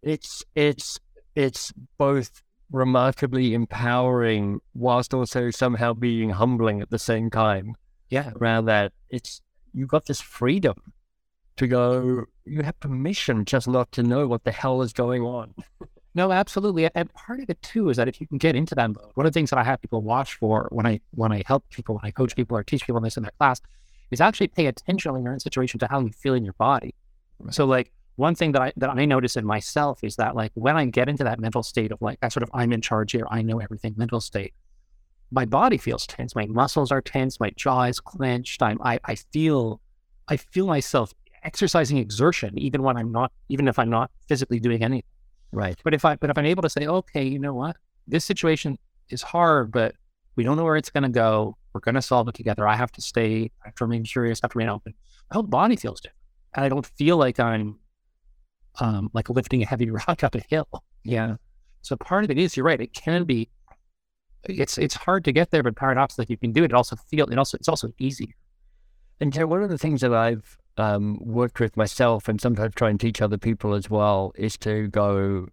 it's 0.00 0.42
it's 0.54 0.98
it's 1.34 1.70
both 1.98 2.42
remarkably 2.72 3.52
empowering 3.52 4.60
whilst 4.72 5.12
also 5.12 5.50
somehow 5.50 5.92
being 5.92 6.30
humbling 6.30 6.80
at 6.80 6.88
the 6.88 6.98
same 6.98 7.28
time. 7.28 7.74
Yeah. 8.08 8.30
Around 8.40 8.64
that, 8.64 8.92
it's 9.10 9.42
you've 9.74 9.90
got 9.90 10.06
this 10.06 10.22
freedom 10.22 10.94
to 11.58 11.66
go. 11.66 12.24
You 12.44 12.62
have 12.62 12.78
permission 12.80 13.44
just 13.44 13.68
not 13.68 13.92
to 13.92 14.02
know 14.02 14.26
what 14.26 14.44
the 14.44 14.52
hell 14.52 14.82
is 14.82 14.92
going 14.92 15.22
on. 15.22 15.54
No, 16.14 16.32
absolutely. 16.32 16.90
And 16.96 17.12
part 17.14 17.38
of 17.38 17.48
it 17.48 17.62
too 17.62 17.90
is 17.90 17.96
that 17.96 18.08
if 18.08 18.20
you 18.20 18.26
can 18.26 18.38
get 18.38 18.56
into 18.56 18.74
that 18.74 18.88
mode, 18.88 19.12
one 19.14 19.24
of 19.24 19.32
the 19.32 19.38
things 19.38 19.50
that 19.50 19.58
I 19.58 19.62
have 19.62 19.80
people 19.80 20.02
watch 20.02 20.34
for 20.34 20.68
when 20.72 20.84
I 20.84 21.00
when 21.12 21.30
I 21.30 21.44
help 21.46 21.68
people, 21.70 21.94
when 21.94 22.04
I 22.04 22.10
coach 22.10 22.34
people 22.34 22.56
or 22.56 22.64
teach 22.64 22.84
people 22.84 23.00
this 23.00 23.16
in 23.16 23.22
their 23.22 23.32
class, 23.38 23.60
is 24.10 24.20
actually 24.20 24.48
pay 24.48 24.66
attention 24.66 25.12
when 25.12 25.22
you're 25.22 25.32
in 25.32 25.36
a 25.36 25.40
situation 25.40 25.78
to 25.78 25.86
how 25.86 26.00
you 26.00 26.10
feel 26.10 26.34
in 26.34 26.44
your 26.44 26.54
body. 26.54 26.94
Right. 27.38 27.54
So 27.54 27.66
like 27.66 27.92
one 28.16 28.34
thing 28.34 28.50
that 28.52 28.62
I 28.62 28.72
that 28.78 28.90
I 28.90 29.04
notice 29.04 29.36
in 29.36 29.44
myself 29.44 30.02
is 30.02 30.16
that 30.16 30.34
like 30.34 30.50
when 30.54 30.76
I 30.76 30.86
get 30.86 31.08
into 31.08 31.22
that 31.22 31.38
mental 31.38 31.62
state 31.62 31.92
of 31.92 32.02
like 32.02 32.18
that 32.18 32.32
sort 32.32 32.42
of 32.42 32.50
I'm 32.52 32.72
in 32.72 32.80
charge 32.80 33.12
here, 33.12 33.26
I 33.30 33.42
know 33.42 33.60
everything 33.60 33.94
mental 33.96 34.20
state, 34.20 34.54
my 35.30 35.44
body 35.44 35.78
feels 35.78 36.04
tense, 36.04 36.34
my 36.34 36.46
muscles 36.46 36.90
are 36.90 37.02
tense, 37.02 37.38
my 37.38 37.50
jaw 37.50 37.82
is 37.82 38.00
clenched. 38.00 38.60
I'm 38.60 38.80
I, 38.82 38.98
I 39.04 39.14
feel 39.14 39.80
I 40.26 40.36
feel 40.36 40.66
myself 40.66 41.14
exercising 41.44 41.98
exertion 41.98 42.58
even 42.58 42.82
when 42.82 42.96
I'm 42.96 43.12
not 43.12 43.32
even 43.48 43.68
if 43.68 43.78
I'm 43.78 43.90
not 43.90 44.10
physically 44.28 44.60
doing 44.60 44.82
anything. 44.82 45.04
Right. 45.52 45.78
But 45.82 45.94
if 45.94 46.04
I 46.04 46.16
but 46.16 46.30
if 46.30 46.38
I'm 46.38 46.46
able 46.46 46.62
to 46.62 46.70
say, 46.70 46.86
okay, 46.86 47.24
you 47.24 47.38
know 47.38 47.54
what, 47.54 47.76
this 48.06 48.24
situation 48.24 48.78
is 49.08 49.22
hard, 49.22 49.72
but 49.72 49.94
we 50.36 50.44
don't 50.44 50.56
know 50.56 50.64
where 50.64 50.76
it's 50.76 50.90
going 50.90 51.02
to 51.02 51.08
go. 51.08 51.56
We're 51.72 51.80
going 51.80 51.94
to 51.94 52.02
solve 52.02 52.28
it 52.28 52.34
together. 52.34 52.66
I 52.66 52.76
have 52.76 52.92
to 52.92 53.02
stay. 53.02 53.50
I 53.64 53.68
have 53.68 53.74
to 53.76 53.84
remain 53.84 54.04
curious. 54.04 54.40
I 54.42 54.46
have 54.46 54.52
to 54.52 54.58
remain 54.58 54.70
open. 54.70 54.94
My 55.30 55.34
whole 55.34 55.42
body 55.42 55.76
feels 55.76 56.00
different, 56.00 56.18
and 56.54 56.64
I 56.64 56.68
don't 56.68 56.86
feel 56.86 57.16
like 57.16 57.40
I'm 57.40 57.78
um, 58.80 59.10
like 59.12 59.28
lifting 59.28 59.62
a 59.62 59.66
heavy 59.66 59.90
rock 60.08 60.22
up 60.22 60.34
a 60.34 60.40
hill. 60.48 60.68
Yeah. 61.04 61.36
So 61.82 61.96
part 61.96 62.24
of 62.24 62.30
it 62.30 62.38
is 62.38 62.56
you're 62.56 62.66
right. 62.66 62.80
It 62.80 62.92
can 62.92 63.24
be. 63.24 63.48
It's 64.44 64.78
it's 64.78 64.94
hard 64.94 65.24
to 65.24 65.32
get 65.32 65.50
there, 65.50 65.62
but 65.62 65.76
paradoxically, 65.76 66.26
you 66.28 66.36
can 66.36 66.52
do 66.52 66.62
it. 66.62 66.66
It 66.66 66.74
also 66.74 66.96
feel 66.96 67.26
it 67.26 67.38
also 67.38 67.56
it's 67.56 67.68
also 67.68 67.92
easier. 67.98 68.34
And 69.20 69.34
one 69.34 69.62
of 69.62 69.70
the 69.70 69.78
things 69.78 70.00
that 70.02 70.14
I've 70.14 70.56
um, 70.78 71.18
worked 71.20 71.60
with 71.60 71.76
myself 71.76 72.28
and 72.28 72.40
sometimes 72.40 72.74
try 72.74 72.88
and 72.88 73.00
teach 73.00 73.20
other 73.20 73.36
people 73.36 73.74
as 73.74 73.90
well 73.90 74.32
is 74.36 74.56
to 74.58 74.88
go, 74.88 75.48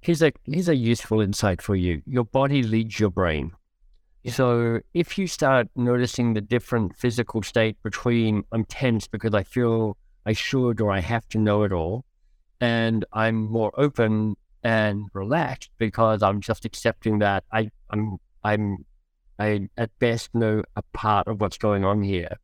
here's 0.00 0.22
a 0.22 0.32
here's 0.44 0.68
a 0.68 0.74
useful 0.74 1.20
insight 1.20 1.60
for 1.60 1.76
you. 1.76 2.02
Your 2.06 2.24
body 2.24 2.62
leads 2.62 2.98
your 2.98 3.10
brain. 3.10 3.52
Yeah. 4.22 4.32
So 4.32 4.80
if 4.94 5.18
you 5.18 5.26
start 5.26 5.68
noticing 5.76 6.34
the 6.34 6.40
different 6.40 6.96
physical 6.98 7.42
state 7.42 7.76
between 7.82 8.44
I'm 8.52 8.64
tense 8.64 9.06
because 9.06 9.34
I 9.34 9.44
feel 9.44 9.96
I 10.26 10.32
should 10.32 10.80
or 10.80 10.90
I 10.90 11.00
have 11.00 11.28
to 11.30 11.38
know 11.38 11.62
it 11.62 11.72
all, 11.72 12.04
and 12.60 13.04
I'm 13.12 13.50
more 13.50 13.72
open 13.78 14.36
and 14.62 15.08
relaxed 15.14 15.70
because 15.78 16.22
I'm 16.22 16.40
just 16.40 16.64
accepting 16.64 17.18
that 17.18 17.44
I 17.52 17.70
I'm 17.90 18.16
I'm 18.42 18.86
I 19.38 19.68
at 19.76 19.90
best 19.98 20.34
know 20.34 20.62
a 20.76 20.82
part 20.94 21.28
of 21.28 21.40
what's 21.40 21.58
going 21.58 21.84
on 21.84 22.02
here 22.02 22.36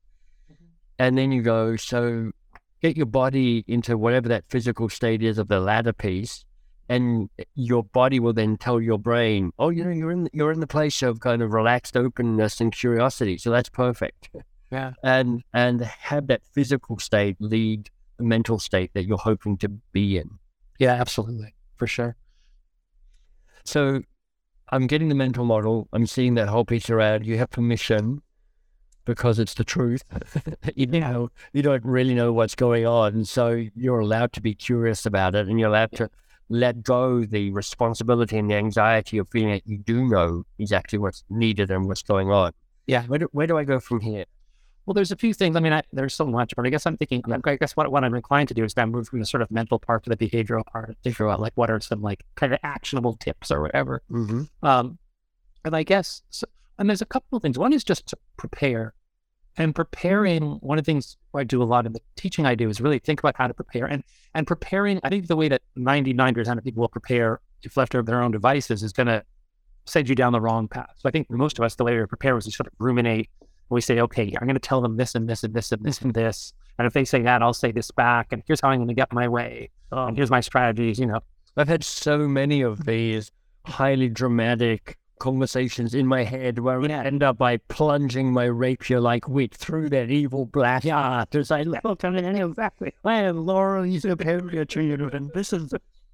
and 0.98 1.16
then 1.16 1.32
you 1.32 1.42
go, 1.42 1.76
so 1.76 2.30
get 2.82 2.96
your 2.96 3.06
body 3.06 3.64
into 3.66 3.96
whatever 3.98 4.28
that 4.28 4.44
physical 4.48 4.88
state 4.88 5.22
is 5.22 5.38
of 5.38 5.48
the 5.48 5.60
latter 5.60 5.92
piece. 5.92 6.44
And 6.88 7.28
your 7.56 7.82
body 7.82 8.20
will 8.20 8.32
then 8.32 8.56
tell 8.56 8.80
your 8.80 8.98
brain, 8.98 9.50
oh, 9.58 9.70
you 9.70 9.84
know, 9.84 9.90
you're 9.90 10.12
in 10.12 10.28
you're 10.32 10.52
in 10.52 10.60
the 10.60 10.68
place 10.68 11.02
of 11.02 11.18
kind 11.18 11.42
of 11.42 11.52
relaxed 11.52 11.96
openness 11.96 12.60
and 12.60 12.72
curiosity. 12.72 13.38
So 13.38 13.50
that's 13.50 13.68
perfect. 13.68 14.30
Yeah. 14.70 14.92
And 15.02 15.42
and 15.52 15.80
have 15.80 16.28
that 16.28 16.42
physical 16.52 17.00
state 17.00 17.36
lead 17.40 17.90
the 18.18 18.24
mental 18.24 18.58
state 18.58 18.92
that 18.94 19.04
you're 19.04 19.18
hoping 19.18 19.56
to 19.58 19.68
be 19.68 20.16
in. 20.16 20.30
Yeah, 20.78 20.92
absolutely. 20.92 21.54
For 21.76 21.86
sure. 21.86 22.16
So 23.64 24.02
I'm 24.70 24.86
getting 24.86 25.08
the 25.08 25.14
mental 25.14 25.44
model. 25.44 25.88
I'm 25.92 26.06
seeing 26.06 26.34
that 26.34 26.48
whole 26.48 26.64
piece 26.64 26.88
around. 26.88 27.26
You 27.26 27.38
have 27.38 27.50
permission 27.50 28.22
because 29.06 29.38
it's 29.38 29.54
the 29.54 29.64
truth. 29.64 30.04
you 30.74 30.86
know, 30.86 31.30
you 31.54 31.62
don't 31.62 31.84
really 31.84 32.14
know 32.14 32.32
what's 32.32 32.54
going 32.54 32.86
on. 32.86 33.24
So 33.24 33.64
you're 33.74 34.00
allowed 34.00 34.34
to 34.34 34.42
be 34.42 34.54
curious 34.54 35.06
about 35.06 35.34
it 35.34 35.48
and 35.48 35.58
you're 35.58 35.70
allowed 35.70 35.92
to 35.92 36.10
let 36.50 36.82
go 36.82 37.24
the 37.24 37.50
responsibility 37.52 38.36
and 38.36 38.50
the 38.50 38.54
anxiety 38.54 39.16
of 39.16 39.28
feeling 39.30 39.52
that 39.52 39.66
you 39.66 39.78
do 39.78 40.06
know 40.06 40.44
exactly 40.58 40.98
what's 40.98 41.24
needed 41.30 41.70
and 41.70 41.86
what's 41.86 42.02
going 42.02 42.30
on. 42.30 42.52
Yeah. 42.86 43.04
Where 43.04 43.20
do, 43.20 43.28
where 43.32 43.46
do 43.46 43.56
I 43.56 43.64
go 43.64 43.80
from 43.80 44.00
here? 44.00 44.26
Well, 44.84 44.94
there's 44.94 45.10
a 45.10 45.16
few 45.16 45.34
things. 45.34 45.56
I 45.56 45.60
mean, 45.60 45.72
I, 45.72 45.82
there's 45.92 46.14
so 46.14 46.26
much, 46.26 46.54
but 46.54 46.64
I 46.64 46.70
guess 46.70 46.86
I'm 46.86 46.96
thinking, 46.96 47.24
I 47.44 47.56
guess 47.56 47.76
what, 47.76 47.90
what 47.90 48.04
I'm 48.04 48.14
inclined 48.14 48.48
to 48.48 48.54
do 48.54 48.62
is 48.62 48.74
then 48.74 48.90
move 48.92 49.08
from 49.08 49.18
the 49.18 49.26
sort 49.26 49.42
of 49.42 49.50
mental 49.50 49.80
part 49.80 50.04
to 50.04 50.10
the 50.10 50.16
behavioral 50.16 50.64
part, 50.64 50.96
to 51.02 51.10
figure 51.10 51.28
out 51.28 51.40
like 51.40 51.54
what 51.56 51.70
are 51.70 51.80
some 51.80 52.02
like 52.02 52.24
kind 52.36 52.52
of 52.52 52.60
actionable 52.62 53.16
tips 53.16 53.50
or 53.50 53.62
whatever. 53.62 54.02
Mm-hmm. 54.10 54.44
Um, 54.64 54.98
and 55.64 55.74
I 55.74 55.82
guess, 55.82 56.22
so, 56.30 56.46
and 56.78 56.88
there's 56.88 57.02
a 57.02 57.06
couple 57.06 57.36
of 57.36 57.42
things. 57.42 57.58
One 57.58 57.72
is 57.72 57.82
just 57.82 58.06
to 58.06 58.16
prepare. 58.36 58.94
And 59.58 59.74
preparing, 59.74 60.42
one 60.60 60.78
of 60.78 60.84
the 60.84 60.92
things 60.92 61.16
I 61.34 61.44
do 61.44 61.62
a 61.62 61.64
lot 61.64 61.86
in 61.86 61.92
the 61.92 62.00
teaching 62.14 62.44
I 62.44 62.54
do 62.54 62.68
is 62.68 62.80
really 62.80 62.98
think 62.98 63.20
about 63.20 63.36
how 63.36 63.46
to 63.46 63.54
prepare. 63.54 63.86
And 63.86 64.04
and 64.34 64.46
preparing, 64.46 65.00
I 65.02 65.08
think 65.08 65.28
the 65.28 65.36
way 65.36 65.48
that 65.48 65.62
99% 65.78 66.58
of 66.58 66.64
people 66.64 66.82
will 66.82 66.88
prepare 66.88 67.40
if 67.62 67.76
left 67.76 67.92
to 67.92 68.02
their 68.02 68.22
own 68.22 68.32
devices 68.32 68.82
is 68.82 68.92
going 68.92 69.06
to 69.06 69.24
send 69.86 70.08
you 70.08 70.14
down 70.14 70.32
the 70.32 70.40
wrong 70.40 70.68
path. 70.68 70.92
So 70.98 71.08
I 71.08 71.12
think 71.12 71.28
for 71.28 71.36
most 71.36 71.58
of 71.58 71.64
us, 71.64 71.74
the 71.74 71.84
way 71.84 71.98
we 71.98 72.04
prepare 72.06 72.36
is 72.36 72.44
we 72.44 72.52
sort 72.52 72.66
of 72.66 72.74
ruminate. 72.78 73.30
and 73.40 73.48
We 73.70 73.80
say, 73.80 74.00
okay, 74.00 74.34
I'm 74.38 74.46
going 74.46 74.54
to 74.54 74.60
tell 74.60 74.82
them 74.82 74.96
this 74.96 75.14
and 75.14 75.28
this 75.28 75.42
and 75.42 75.54
this 75.54 75.72
and 75.72 75.82
this 75.82 76.00
and 76.02 76.12
this. 76.12 76.52
And 76.78 76.86
if 76.86 76.92
they 76.92 77.04
say 77.04 77.22
that, 77.22 77.42
I'll 77.42 77.54
say 77.54 77.72
this 77.72 77.90
back. 77.90 78.32
And 78.32 78.42
here's 78.46 78.60
how 78.60 78.68
I'm 78.68 78.78
going 78.78 78.88
to 78.88 78.94
get 78.94 79.12
my 79.12 79.26
way. 79.26 79.70
Um, 79.92 80.08
and 80.08 80.16
here's 80.16 80.30
my 80.30 80.40
strategies, 80.40 80.98
you 80.98 81.06
know. 81.06 81.20
I've 81.56 81.68
had 81.68 81.82
so 81.82 82.18
many 82.28 82.60
of 82.60 82.84
these 82.84 83.30
highly 83.64 84.10
dramatic 84.10 84.98
conversations 85.18 85.94
in 85.94 86.06
my 86.06 86.24
head 86.24 86.58
where 86.58 86.80
I 86.80 87.04
end 87.04 87.22
up 87.22 87.38
by 87.38 87.56
plunging 87.56 88.32
my 88.32 88.44
rapier 88.44 89.00
like 89.00 89.28
wit 89.28 89.54
through 89.54 89.90
that 89.90 90.10
evil 90.10 90.46
black 90.46 90.84
art 90.86 91.34
as 91.34 91.50
I 91.50 91.62
look 91.62 92.04
at 92.04 92.14
it 92.14 92.36
exactly. 92.36 92.92
I 93.04 93.22
am 93.22 93.46
Laurel 93.46 93.98
superior 94.00 94.64
to 94.64 94.82
you, 94.82 95.10
and 95.12 95.30
this 95.32 95.52
is 95.52 95.72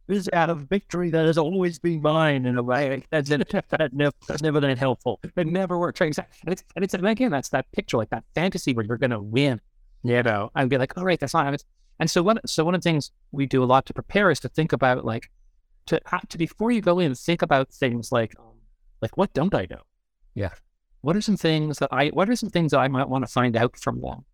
this 0.08 0.18
is 0.18 0.30
out 0.32 0.50
of 0.50 0.62
victory 0.62 1.10
that 1.10 1.26
has 1.26 1.38
always 1.38 1.78
been 1.78 2.02
mine 2.02 2.44
in 2.44 2.58
a 2.58 2.62
way. 2.62 3.04
That's, 3.10 3.28
that 3.28 3.90
never, 3.92 4.12
that's 4.26 4.42
never 4.42 4.60
that 4.60 4.76
helpful. 4.76 5.20
It 5.36 5.46
never 5.46 5.78
works. 5.78 6.00
Exactly. 6.00 6.38
And 6.44 6.52
it's, 6.52 6.64
and 6.74 6.84
it's, 6.84 6.94
and 6.94 7.06
again, 7.06 7.30
that's 7.30 7.50
that 7.50 7.70
picture, 7.72 7.98
like 7.98 8.10
that 8.10 8.24
fantasy 8.34 8.74
where 8.74 8.84
you're 8.84 8.98
going 8.98 9.10
to 9.10 9.20
win, 9.20 9.60
you 10.02 10.22
know, 10.22 10.50
and 10.56 10.68
be 10.68 10.76
like, 10.76 10.98
all 10.98 11.04
right, 11.04 11.20
that's 11.20 11.34
not. 11.34 11.62
And 12.00 12.10
so 12.10 12.22
one, 12.22 12.40
so 12.46 12.64
one 12.64 12.74
of 12.74 12.82
the 12.82 12.90
things 12.90 13.12
we 13.30 13.46
do 13.46 13.62
a 13.62 13.64
lot 13.64 13.86
to 13.86 13.94
prepare 13.94 14.30
is 14.30 14.40
to 14.40 14.48
think 14.48 14.72
about 14.72 15.04
like, 15.04 15.30
to, 15.86 16.00
to 16.28 16.36
before 16.36 16.72
you 16.72 16.80
go 16.80 16.98
in, 16.98 17.14
think 17.14 17.40
about 17.40 17.70
things 17.70 18.10
like, 18.10 18.34
um, 18.40 18.46
like, 19.02 19.16
what 19.18 19.34
don't 19.34 19.54
I 19.54 19.66
know? 19.68 19.82
Yeah. 20.34 20.50
What 21.02 21.16
are 21.16 21.20
some 21.20 21.36
things 21.36 21.78
that 21.78 21.88
I, 21.92 22.08
what 22.08 22.30
are 22.30 22.36
some 22.36 22.48
things 22.48 22.70
that 22.70 22.78
I 22.78 22.88
might 22.88 23.08
want 23.08 23.26
to 23.26 23.30
find 23.30 23.56
out 23.56 23.76
from 23.76 24.00
them? 24.00 24.24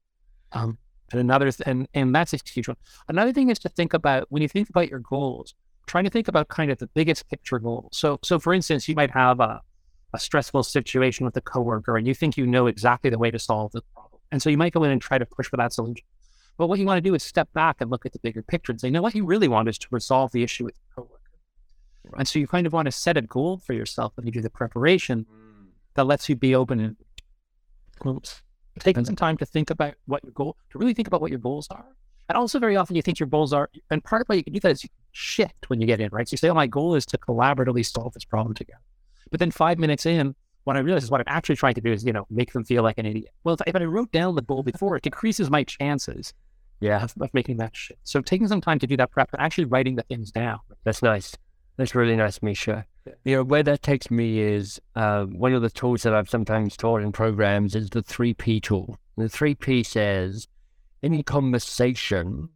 Um, 0.53 0.79
and 1.11 1.21
another, 1.21 1.51
th- 1.51 1.67
and, 1.67 1.89
and 1.95 2.15
that's 2.15 2.35
a 2.35 2.39
huge 2.45 2.69
one. 2.69 2.77
Another 3.09 3.33
thing 3.33 3.49
is 3.49 3.59
to 3.61 3.71
think 3.71 3.95
about, 3.95 4.27
when 4.29 4.43
you 4.43 4.49
think 4.49 4.69
about 4.69 4.91
your 4.91 5.01
goals, 5.01 5.55
trying 5.87 6.05
to 6.05 6.11
think 6.11 6.29
about 6.29 6.49
kind 6.49 6.71
of 6.71 6.79
the 6.79 6.87
biggest 6.89 7.29
picture 7.31 7.59
goals. 7.59 7.97
So, 7.97 8.19
so 8.23 8.39
for 8.39 8.53
instance, 8.53 8.87
you 8.87 8.95
might 8.95 9.11
have 9.11 9.41
a, 9.41 9.63
a 10.13 10.19
stressful 10.19 10.63
situation 10.63 11.25
with 11.25 11.37
a 11.39 11.41
coworker 11.41 11.97
and 11.97 12.07
you 12.07 12.15
think 12.15 12.37
you 12.37 12.47
know 12.47 12.67
exactly 12.67 13.09
the 13.09 13.19
way 13.19 13.31
to 13.31 13.39
solve 13.39 13.73
the 13.73 13.83
problem. 13.95 14.21
And 14.31 14.43
so 14.43 14.51
you 14.51 14.59
might 14.59 14.75
go 14.75 14.85
in 14.85 14.91
and 14.91 15.01
try 15.01 15.17
to 15.17 15.25
push 15.25 15.49
for 15.49 15.57
that 15.57 15.73
solution. 15.73 16.05
But 16.59 16.67
what 16.67 16.79
you 16.79 16.85
want 16.85 16.99
to 16.99 17.09
do 17.09 17.15
is 17.15 17.23
step 17.23 17.51
back 17.55 17.77
and 17.81 17.91
look 17.91 18.05
at 18.05 18.13
the 18.13 18.19
bigger 18.19 18.43
picture 18.43 18.73
and 18.73 18.81
say, 18.81 18.91
no, 18.91 19.01
what 19.01 19.15
you 19.15 19.25
really 19.25 19.49
want 19.49 19.69
is 19.69 19.79
to 19.79 19.89
resolve 19.91 20.33
the 20.33 20.43
issue 20.43 20.65
with 20.65 20.75
your 20.77 21.05
coworker. 21.05 21.18
And 22.17 22.27
so 22.27 22.39
you 22.39 22.47
kind 22.47 22.67
of 22.67 22.73
want 22.73 22.87
to 22.87 22.93
set 22.93 23.17
a 23.17 23.23
goal 23.23 23.59
for 23.59 23.73
yourself 23.73 24.13
when 24.17 24.27
you 24.27 24.33
do 24.33 24.41
the 24.41 24.51
preparation 24.51 25.27
mm. 25.31 25.67
that 25.95 26.05
lets 26.05 26.29
you 26.29 26.37
be 26.37 26.55
open 26.55 26.81
and 26.81 26.97
oops, 28.07 28.43
taking 28.79 29.05
some 29.05 29.17
time 29.17 29.37
to 29.39 29.47
think 29.47 29.71
about 29.71 29.95
what 30.07 30.23
your 30.23 30.33
goal, 30.33 30.57
to 30.71 30.79
really 30.79 30.95
think 30.95 31.09
about 31.09 31.21
what 31.21 31.31
your 31.31 31.41
goals 31.41 31.69
are. 31.71 31.87
And 32.29 32.37
also 32.37 32.59
very 32.59 32.77
often 32.77 32.95
you 32.95 33.03
think 33.03 33.19
your 33.19 33.29
goals 33.29 33.53
are, 33.53 33.71
and 33.91 34.05
part 34.05 34.23
of 34.23 34.29
why 34.29 34.35
you 34.35 34.45
can 34.45 34.53
do 34.53 34.61
that 34.61 34.73
is 34.73 34.85
you 34.85 34.91
shift 35.13 35.71
when 35.71 35.81
you 35.81 35.87
get 35.87 36.01
in, 36.01 36.11
right? 36.13 36.29
So 36.29 36.35
you 36.35 36.39
say, 36.39 36.51
oh, 36.51 36.55
my 36.55 36.67
goal 36.67 36.95
is 36.95 37.07
to 37.07 37.19
collaboratively 37.19 37.87
solve 37.87 38.13
this 38.13 38.25
problem 38.25 38.55
together. 38.55 38.81
But 39.31 39.41
then 39.41 39.51
five 39.51 39.79
minutes 39.79 40.05
in, 40.05 40.35
what 40.65 40.77
I 40.77 40.81
realize 40.81 41.05
is 41.05 41.11
what 41.11 41.23
I'm 41.23 41.27
actually 41.27 41.57
trying 41.57 41.75
to 41.75 41.81
do 41.81 41.91
is, 41.91 42.05
you 42.05 42.13
know, 42.13 42.27
make 42.29 42.53
them 42.53 42.65
feel 42.65 42.83
like 42.83 42.99
an 42.99 43.07
idiot. 43.07 43.33
Well, 43.45 43.55
if, 43.55 43.67
if 43.67 43.75
I 43.75 43.85
wrote 43.85 44.13
down 44.13 44.35
the 44.35 44.43
goal 44.43 44.63
before, 44.63 44.97
it 44.97 45.03
decreases 45.03 45.49
my 45.51 45.65
chances 45.65 46.35
yeah. 46.81 47.03
of, 47.03 47.15
of 47.19 47.33
making 47.33 47.57
that 47.57 47.75
shift. 47.75 48.01
So 48.05 48.21
taking 48.21 48.47
some 48.47 48.61
time 48.61 48.79
to 48.81 48.87
do 48.87 48.97
that 48.99 49.11
prep 49.11 49.33
and 49.33 49.41
actually 49.41 49.65
writing 49.65 49.97
the 49.97 50.03
things 50.03 50.31
down. 50.31 50.59
That's 50.85 51.03
nice. 51.03 51.35
That's 51.79 51.95
really 51.95 52.17
nice, 52.17 52.43
Misha. 52.43 52.85
Yeah. 53.07 53.13
You 53.25 53.37
know, 53.37 53.45
where 53.45 53.63
that 53.63 53.83
takes 53.83 54.11
me 54.11 54.41
is 54.41 54.81
uh, 54.97 55.25
one 55.27 55.55
of 55.55 55.63
the 55.63 55.71
tools 55.71 56.03
that 56.03 56.13
I've 56.13 56.29
sometimes 56.29 56.77
taught 56.77 57.03
in 57.03 57.13
programs 57.13 57.77
is 57.77 57.89
the 57.91 58.03
3P 58.03 58.61
tool. 58.63 58.99
The 59.17 59.25
3P 59.25 59.87
says 59.87 60.49
any 61.05 61.23
conversation 61.23 62.49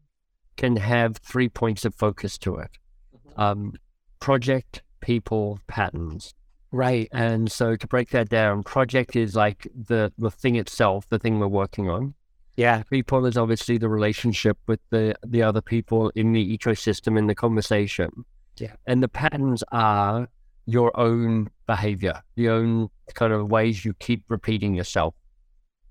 can 0.56 0.76
have 0.76 1.16
three 1.18 1.48
points 1.48 1.84
of 1.84 1.94
focus 1.94 2.36
to 2.38 2.56
it 2.56 2.70
mm-hmm. 3.16 3.40
um, 3.40 3.72
project, 4.18 4.82
people, 5.00 5.60
patterns. 5.68 6.34
Right. 6.72 7.08
And 7.12 7.50
so 7.50 7.76
to 7.76 7.86
break 7.86 8.10
that 8.10 8.28
down, 8.28 8.64
project 8.64 9.14
is 9.14 9.36
like 9.36 9.68
the, 9.74 10.12
the 10.18 10.30
thing 10.30 10.56
itself, 10.56 11.08
the 11.10 11.18
thing 11.18 11.38
we're 11.38 11.46
working 11.46 11.88
on. 11.88 12.14
Yeah. 12.56 12.82
People 12.90 13.24
is 13.26 13.36
obviously 13.36 13.78
the 13.78 13.88
relationship 13.88 14.58
with 14.66 14.80
the 14.90 15.14
the 15.24 15.42
other 15.42 15.60
people 15.60 16.10
in 16.14 16.32
the 16.32 16.58
ecosystem 16.58 17.16
in 17.16 17.26
the 17.26 17.34
conversation. 17.34 18.24
Yeah. 18.58 18.74
And 18.86 19.02
the 19.02 19.08
patterns 19.08 19.64
are 19.72 20.28
your 20.66 20.98
own 20.98 21.48
behavior, 21.66 22.22
the 22.36 22.48
own 22.48 22.88
kind 23.14 23.32
of 23.32 23.50
ways 23.50 23.84
you 23.84 23.94
keep 23.94 24.24
repeating 24.28 24.74
yourself. 24.74 25.14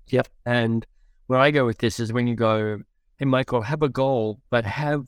Yep. 0.08 0.28
And 0.46 0.86
where 1.26 1.38
I 1.38 1.50
go 1.50 1.64
with 1.66 1.78
this 1.78 2.00
is 2.00 2.12
when 2.12 2.26
you 2.26 2.34
go, 2.34 2.78
hey 3.18 3.24
Michael, 3.24 3.62
have 3.62 3.82
a 3.82 3.88
goal, 3.88 4.40
but 4.50 4.64
have 4.64 5.06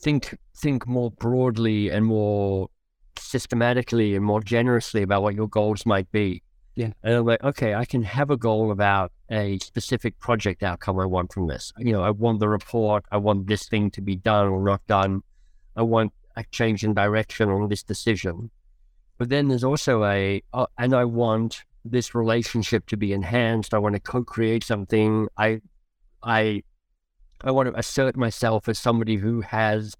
think 0.00 0.36
think 0.56 0.86
more 0.86 1.10
broadly 1.12 1.90
and 1.90 2.04
more 2.04 2.68
systematically 3.18 4.14
and 4.14 4.24
more 4.24 4.40
generously 4.42 5.02
about 5.02 5.22
what 5.22 5.34
your 5.34 5.48
goals 5.48 5.86
might 5.86 6.10
be. 6.12 6.42
Yeah. 6.74 6.90
And 7.02 7.14
I'm 7.14 7.24
like, 7.24 7.42
okay, 7.42 7.74
I 7.74 7.84
can 7.84 8.02
have 8.02 8.30
a 8.30 8.36
goal 8.36 8.72
about 8.72 9.12
a 9.30 9.58
specific 9.60 10.18
project 10.18 10.62
outcome 10.62 10.98
I 10.98 11.06
want 11.06 11.32
from 11.32 11.46
this. 11.46 11.72
You 11.78 11.92
know, 11.92 12.02
I 12.02 12.10
want 12.10 12.40
the 12.40 12.48
report, 12.48 13.04
I 13.12 13.18
want 13.18 13.46
this 13.46 13.68
thing 13.68 13.90
to 13.92 14.00
be 14.00 14.16
done 14.16 14.48
or 14.48 14.62
not 14.64 14.84
done. 14.86 15.22
I 15.76 15.82
want 15.82 16.12
a 16.36 16.44
change 16.50 16.84
in 16.84 16.94
direction 16.94 17.48
on 17.48 17.68
this 17.68 17.82
decision. 17.82 18.50
But 19.18 19.28
then 19.28 19.48
there's 19.48 19.64
also 19.64 20.04
a, 20.04 20.42
uh, 20.52 20.66
and 20.78 20.94
I 20.94 21.04
want 21.04 21.62
this 21.84 22.14
relationship 22.14 22.86
to 22.86 22.96
be 22.96 23.12
enhanced. 23.12 23.74
I 23.74 23.78
want 23.78 23.94
to 23.94 24.00
co-create 24.00 24.64
something. 24.64 25.28
I, 25.36 25.60
I, 26.22 26.62
I 27.42 27.50
want 27.50 27.68
to 27.68 27.78
assert 27.78 28.16
myself 28.16 28.68
as 28.68 28.78
somebody 28.78 29.16
who 29.16 29.42
has 29.42 29.94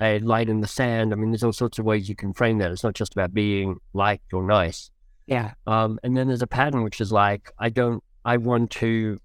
a 0.00 0.18
light 0.20 0.48
in 0.48 0.60
the 0.60 0.66
sand. 0.66 1.12
I 1.12 1.16
mean, 1.16 1.30
there's 1.30 1.44
all 1.44 1.52
sorts 1.52 1.78
of 1.78 1.84
ways 1.84 2.08
you 2.08 2.16
can 2.16 2.32
frame 2.32 2.58
that. 2.58 2.70
It's 2.70 2.84
not 2.84 2.94
just 2.94 3.12
about 3.12 3.32
being 3.32 3.76
liked 3.92 4.32
or 4.32 4.42
nice. 4.42 4.90
Yeah. 5.26 5.52
Um, 5.66 5.98
and 6.02 6.16
then 6.16 6.26
there's 6.26 6.42
a 6.42 6.46
pattern 6.46 6.82
which 6.82 7.00
is 7.00 7.12
like, 7.12 7.52
I 7.58 7.68
don't, 7.68 8.02
I 8.24 8.36
want 8.36 8.70
to 8.72 9.18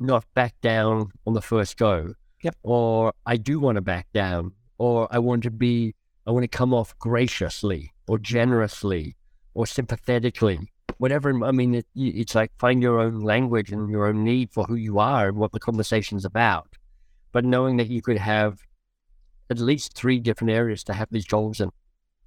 not 0.00 0.24
back 0.34 0.54
down 0.60 1.12
on 1.26 1.34
the 1.34 1.42
first 1.42 1.76
go. 1.76 2.14
Yep. 2.42 2.56
Or 2.62 3.12
I 3.26 3.36
do 3.36 3.60
want 3.60 3.76
to 3.76 3.80
back 3.80 4.06
down. 4.12 4.52
Or 4.78 5.08
I 5.10 5.18
want 5.18 5.42
to 5.42 5.50
be, 5.50 5.94
I 6.26 6.30
want 6.30 6.44
to 6.44 6.48
come 6.48 6.72
off 6.72 6.96
graciously 6.98 7.92
or 8.06 8.18
generously 8.18 9.16
or 9.54 9.66
sympathetically. 9.66 10.72
Whatever. 10.98 11.44
I 11.44 11.52
mean, 11.52 11.74
it, 11.76 11.86
it's 11.94 12.34
like 12.34 12.50
find 12.58 12.82
your 12.82 12.98
own 13.00 13.20
language 13.20 13.70
and 13.72 13.90
your 13.90 14.06
own 14.06 14.24
need 14.24 14.50
for 14.52 14.64
who 14.64 14.74
you 14.74 14.98
are 14.98 15.28
and 15.28 15.36
what 15.36 15.52
the 15.52 15.60
conversation's 15.60 16.24
about. 16.24 16.68
But 17.32 17.44
knowing 17.44 17.76
that 17.76 17.88
you 17.88 18.02
could 18.02 18.18
have 18.18 18.60
at 19.50 19.58
least 19.58 19.94
three 19.94 20.18
different 20.18 20.50
areas 20.52 20.82
to 20.84 20.92
have 20.92 21.08
these 21.10 21.26
goals 21.26 21.60
in 21.60 21.70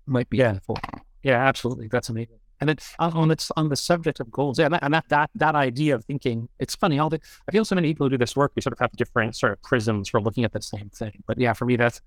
might 0.06 0.30
be 0.30 0.38
Yeah. 0.38 0.52
helpful. 0.52 0.78
Yeah, 1.24 1.46
absolutely. 1.46 1.88
That's 1.88 2.10
amazing. 2.10 2.38
And 2.62 2.70
it's 2.70 2.94
uh, 3.00 3.06
on, 3.06 3.14
on 3.14 3.32
it's 3.32 3.52
on 3.58 3.70
the 3.70 3.76
subject 3.76 4.20
of 4.20 4.32
goals. 4.32 4.58
Yeah, 4.60 4.66
and 4.66 4.74
that, 4.76 4.84
and 4.84 4.94
that 4.94 5.06
that 5.10 5.30
that 5.36 5.56
idea 5.56 5.96
of 5.96 6.06
thinking. 6.06 6.48
It's 6.60 6.76
funny. 6.76 7.00
All 7.00 7.10
the 7.10 7.20
I 7.48 7.52
feel 7.52 7.66
so 7.66 7.76
many 7.76 7.90
people 7.90 8.06
who 8.06 8.12
do 8.12 8.18
this 8.20 8.36
work. 8.36 8.52
We 8.56 8.62
sort 8.62 8.74
of 8.74 8.80
have 8.80 8.92
different 8.94 9.36
sort 9.36 9.52
of 9.52 9.62
prisms 9.64 10.10
for 10.10 10.22
looking 10.22 10.44
at 10.44 10.54
the 10.54 10.62
same 10.62 10.90
thing. 10.90 11.24
But 11.28 11.40
yeah, 11.40 11.54
for 11.54 11.66
me, 11.66 11.76
that's 11.76 12.02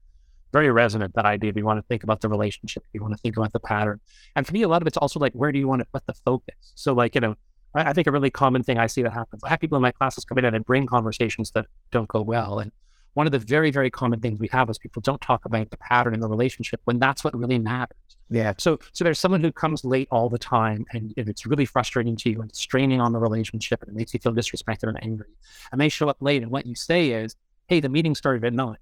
very 0.55 0.71
resonant. 0.71 1.15
That 1.15 1.27
idea. 1.27 1.51
If 1.51 1.57
you 1.57 1.67
want 1.67 1.79
to 1.79 1.87
think 1.87 2.03
about 2.03 2.23
the 2.23 2.31
relationship, 2.31 2.83
if 2.87 2.95
you 2.95 3.03
want 3.03 3.13
to 3.15 3.21
think 3.21 3.37
about 3.37 3.53
the 3.53 3.61
pattern, 3.61 4.01
and 4.37 4.47
for 4.47 4.55
me, 4.55 4.63
a 4.63 4.69
lot 4.69 4.81
of 4.81 4.87
it's 4.87 4.97
also 4.97 5.21
like 5.21 5.33
where 5.33 5.53
do 5.53 5.59
you 5.59 5.69
want 5.69 5.81
to 5.81 5.89
put 5.93 6.07
the 6.07 6.15
focus? 6.15 6.57
So 6.75 6.95
like 6.95 7.15
you 7.15 7.21
know, 7.21 7.35
I, 7.75 7.91
I 7.91 7.93
think 7.93 8.07
a 8.07 8.13
really 8.13 8.31
common 8.31 8.63
thing 8.63 8.79
I 8.79 8.87
see 8.87 9.03
that 9.03 9.13
happens. 9.13 9.43
I 9.45 9.51
have 9.51 9.61
people 9.61 9.77
in 9.77 9.83
my 9.83 9.93
classes 9.93 10.25
come 10.25 10.39
in 10.39 10.47
and 10.47 10.65
bring 10.65 10.87
conversations 10.87 11.51
that 11.51 11.67
don't 11.91 12.09
go 12.09 12.23
well, 12.23 12.61
and 12.61 12.73
one 13.15 13.27
of 13.27 13.33
the 13.33 13.39
very, 13.39 13.71
very 13.71 13.91
common 13.91 14.21
things 14.21 14.39
we 14.41 14.49
have 14.49 14.69
is 14.69 14.77
people 14.77 15.01
don't 15.01 15.21
talk 15.21 15.45
about 15.45 15.71
the 15.71 15.77
pattern 15.77 16.15
in 16.15 16.21
the 16.21 16.29
relationship 16.29 16.81
when 16.85 16.99
that's 16.99 17.25
what 17.25 17.37
really 17.37 17.59
matters. 17.59 17.97
Yeah. 18.29 18.55
So, 18.59 18.81
so 18.93 19.05
there's 19.05 19.21
someone 19.21 19.41
who 19.41 19.53
comes 19.53 19.85
late 19.85 20.09
all 20.11 20.29
the 20.29 20.39
time, 20.39 20.85
and, 20.93 21.15
and 21.17 21.29
it's 21.29 21.47
really 21.47 21.65
frustrating 21.65 22.17
to 22.17 22.31
you, 22.31 22.41
and 22.41 22.51
it's 22.51 22.59
straining 22.59 23.01
on 23.01 23.13
the 23.13 23.19
relationship, 23.19 23.83
and 23.83 23.91
it 23.91 23.95
makes 23.95 24.15
you 24.15 24.21
feel 24.21 24.33
disrespected 24.33 24.89
and 24.89 25.03
angry. 25.03 25.29
And 25.71 25.81
they 25.81 25.89
show 25.89 26.09
up 26.09 26.17
late, 26.21 26.43
and 26.43 26.51
what 26.51 26.67
you 26.67 26.75
say 26.75 27.11
is, 27.11 27.37
"Hey, 27.69 27.81
the 27.81 27.89
meeting 27.89 28.15
started 28.15 28.45
at 28.45 28.53
nine. 28.53 28.77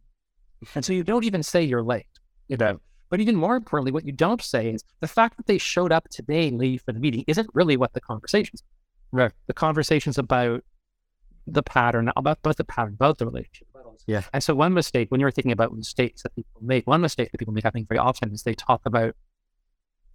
And 0.75 0.85
so 0.85 0.93
you 0.93 1.05
don't 1.05 1.25
even 1.25 1.43
say 1.43 1.63
you're 1.63 1.83
late, 1.83 2.07
you 2.49 2.57
know. 2.57 2.81
But 3.11 3.21
even 3.21 3.37
more 3.37 3.57
importantly, 3.57 3.93
what 3.93 4.07
you 4.07 4.13
don't 4.13 4.41
say 4.41 4.71
is 4.71 4.85
the 5.01 5.09
fact 5.09 5.37
that 5.37 5.47
they 5.47 5.59
showed 5.59 5.93
up 5.93 6.09
today 6.09 6.51
late 6.51 6.81
for 6.81 6.93
the 6.93 7.01
meeting 7.01 7.25
isn't 7.27 7.51
really 7.53 7.77
what 7.77 7.93
the 7.93 8.01
conversation's. 8.01 8.63
Right. 9.11 9.33
The 9.47 9.55
conversation's 9.55 10.17
about 10.17 10.65
the 11.47 11.63
pattern, 11.63 12.11
about 12.17 12.39
about 12.39 12.57
the 12.57 12.65
pattern, 12.65 12.95
about 12.95 13.19
the 13.19 13.27
relationship. 13.27 13.69
about. 13.75 14.03
Yeah. 14.07 14.23
And 14.33 14.43
so 14.43 14.55
one 14.55 14.73
mistake 14.73 15.11
when 15.11 15.21
you're 15.21 15.31
thinking 15.31 15.53
about 15.53 15.75
mistakes 15.75 16.23
that 16.23 16.35
people 16.35 16.61
make, 16.63 16.87
one 16.87 17.01
mistake 17.01 17.31
that 17.33 17.39
people 17.39 17.53
make, 17.53 17.67
I 17.67 17.71
think, 17.71 17.89
very 17.89 17.99
often 17.99 18.33
is 18.33 18.43
they 18.43 18.55
talk 18.55 18.81
about 18.87 19.15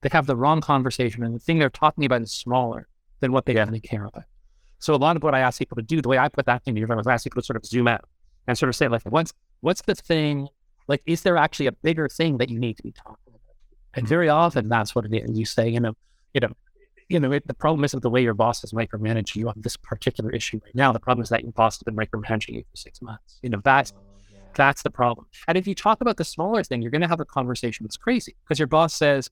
they 0.02 0.10
have 0.12 0.28
the 0.28 0.36
wrong 0.36 0.62
conversation, 0.62 1.24
and 1.24 1.36
the 1.36 1.40
thing 1.40 1.60
they're 1.60 1.70
talking 1.70 2.06
about 2.06 2.22
is 2.22 2.32
smaller 2.32 2.88
than 3.20 3.32
what 3.32 3.46
they 3.46 3.56
really 3.56 3.80
care 3.80 4.06
about. 4.06 4.26
So 4.80 4.94
a 4.94 4.98
lot 4.98 5.16
of 5.16 5.24
what 5.24 5.34
I 5.34 5.40
ask 5.40 5.58
people 5.60 5.76
to 5.76 5.82
do, 5.82 6.02
the 6.02 6.10
way 6.10 6.20
I 6.20 6.30
put 6.30 6.46
that 6.46 6.64
thing 6.64 6.76
to 6.76 6.80
your 6.80 7.00
is 7.00 7.08
I 7.08 7.14
ask 7.14 7.24
people 7.24 7.42
to 7.42 7.46
sort 7.46 7.58
of 7.58 7.66
zoom 7.66 7.88
out 7.88 8.06
and 8.48 8.58
sort 8.58 8.70
of 8.70 8.76
say, 8.76 8.88
like, 8.88 9.02
what's 9.04 9.34
what's 9.62 9.82
the 9.82 9.96
thing? 9.96 10.48
Like, 10.88 11.02
is 11.06 11.24
there 11.24 11.38
actually 11.38 11.68
a 11.68 11.72
bigger 11.72 12.08
thing 12.08 12.38
that 12.38 12.50
you 12.50 12.60
need 12.60 12.78
to 12.78 12.84
be 12.84 12.92
talking 12.92 13.18
about? 13.28 13.42
And 13.94 14.06
mm-hmm. 14.06 14.10
very 14.10 14.30
often 14.30 14.70
that's 14.70 14.96
what 14.96 15.06
it 15.06 15.14
is. 15.14 15.38
You 15.38 15.46
say, 15.46 15.70
you 15.70 15.80
know, 15.80 15.94
you 16.34 16.42
know, 16.42 16.54
you 17.10 17.20
know, 17.20 17.32
it, 17.32 17.48
the 17.48 17.54
problem 17.54 17.84
isn't 17.86 18.04
the 18.04 18.10
way 18.10 18.22
your 18.22 18.34
boss 18.34 18.64
is 18.64 18.74
micromanaging 18.74 19.38
you 19.38 19.48
on 19.48 19.56
this 19.58 19.78
particular 19.78 20.32
issue 20.32 20.60
right 20.64 20.76
now. 20.76 20.92
The 20.92 21.00
problem 21.00 21.24
is 21.24 21.30
that 21.30 21.44
your 21.44 21.54
boss 21.54 21.78
has 21.78 21.84
been 21.84 21.96
micromanaging 21.96 22.56
you 22.56 22.64
for 22.70 22.76
six 22.76 23.02
months. 23.02 23.40
You 23.42 23.50
know, 23.50 23.62
that's 23.64 23.94
that's 24.56 24.82
the 24.82 24.90
problem. 24.90 25.28
And 25.48 25.58
if 25.58 25.68
you 25.68 25.76
talk 25.76 26.02
about 26.02 26.18
the 26.18 26.26
smaller 26.26 26.64
thing, 26.64 26.82
you're 26.82 26.92
going 26.92 27.02
to 27.02 27.08
have 27.08 27.20
a 27.20 27.26
conversation 27.26 27.86
that's 27.86 27.98
crazy 27.98 28.36
because 28.44 28.60
your 28.60 28.68
boss 28.68 28.94
says, 28.94 29.30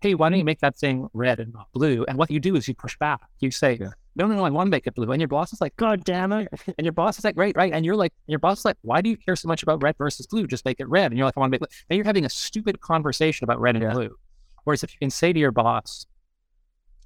"Hey, 0.00 0.14
why 0.14 0.28
don't 0.28 0.38
you 0.38 0.44
make 0.44 0.60
that 0.60 0.76
thing 0.76 1.08
red 1.14 1.40
and 1.40 1.52
not 1.52 1.68
blue?" 1.72 2.04
And 2.06 2.18
what 2.18 2.30
you 2.30 2.38
do 2.38 2.54
is 2.56 2.68
you 2.68 2.74
push 2.74 2.96
back. 2.98 3.20
You 3.40 3.50
say, 3.50 3.78
Yeah. 3.80 3.90
"No, 4.16 4.26
no, 4.26 4.34
no, 4.34 4.44
I 4.44 4.50
want 4.50 4.66
to 4.66 4.70
make 4.70 4.86
it 4.86 4.94
blue." 4.94 5.10
And 5.12 5.20
your 5.20 5.28
boss 5.28 5.52
is 5.52 5.60
like, 5.60 5.76
"God 5.76 6.04
damn 6.04 6.32
it!" 6.32 6.48
And 6.78 6.84
your 6.84 6.92
boss 6.92 7.18
is 7.18 7.24
like, 7.24 7.36
"Right, 7.36 7.54
right." 7.56 7.72
And 7.72 7.84
you're 7.84 7.96
like, 7.96 8.12
your 8.26 8.38
boss 8.38 8.60
is 8.60 8.64
like, 8.64 8.76
"Why 8.82 9.00
do 9.00 9.10
you 9.10 9.16
care 9.16 9.36
so 9.36 9.46
much 9.48 9.62
about 9.62 9.82
red 9.82 9.96
versus 9.98 10.26
blue? 10.26 10.46
Just 10.46 10.64
make 10.64 10.80
it 10.80 10.88
red." 10.88 11.12
And 11.12 11.18
you're 11.18 11.26
like, 11.26 11.36
"I 11.36 11.40
want 11.40 11.52
to 11.52 11.58
make." 11.60 11.62
It. 11.62 11.74
And 11.90 11.96
you're 11.96 12.06
having 12.06 12.24
a 12.24 12.30
stupid 12.30 12.80
conversation 12.80 13.44
about 13.44 13.60
red 13.60 13.76
and 13.76 13.84
Yeah. 13.84 13.92
blue. 13.92 14.16
Whereas 14.64 14.82
if 14.82 14.92
you 14.92 14.98
can 14.98 15.10
say 15.10 15.32
to 15.32 15.38
your 15.38 15.52
boss, 15.52 16.06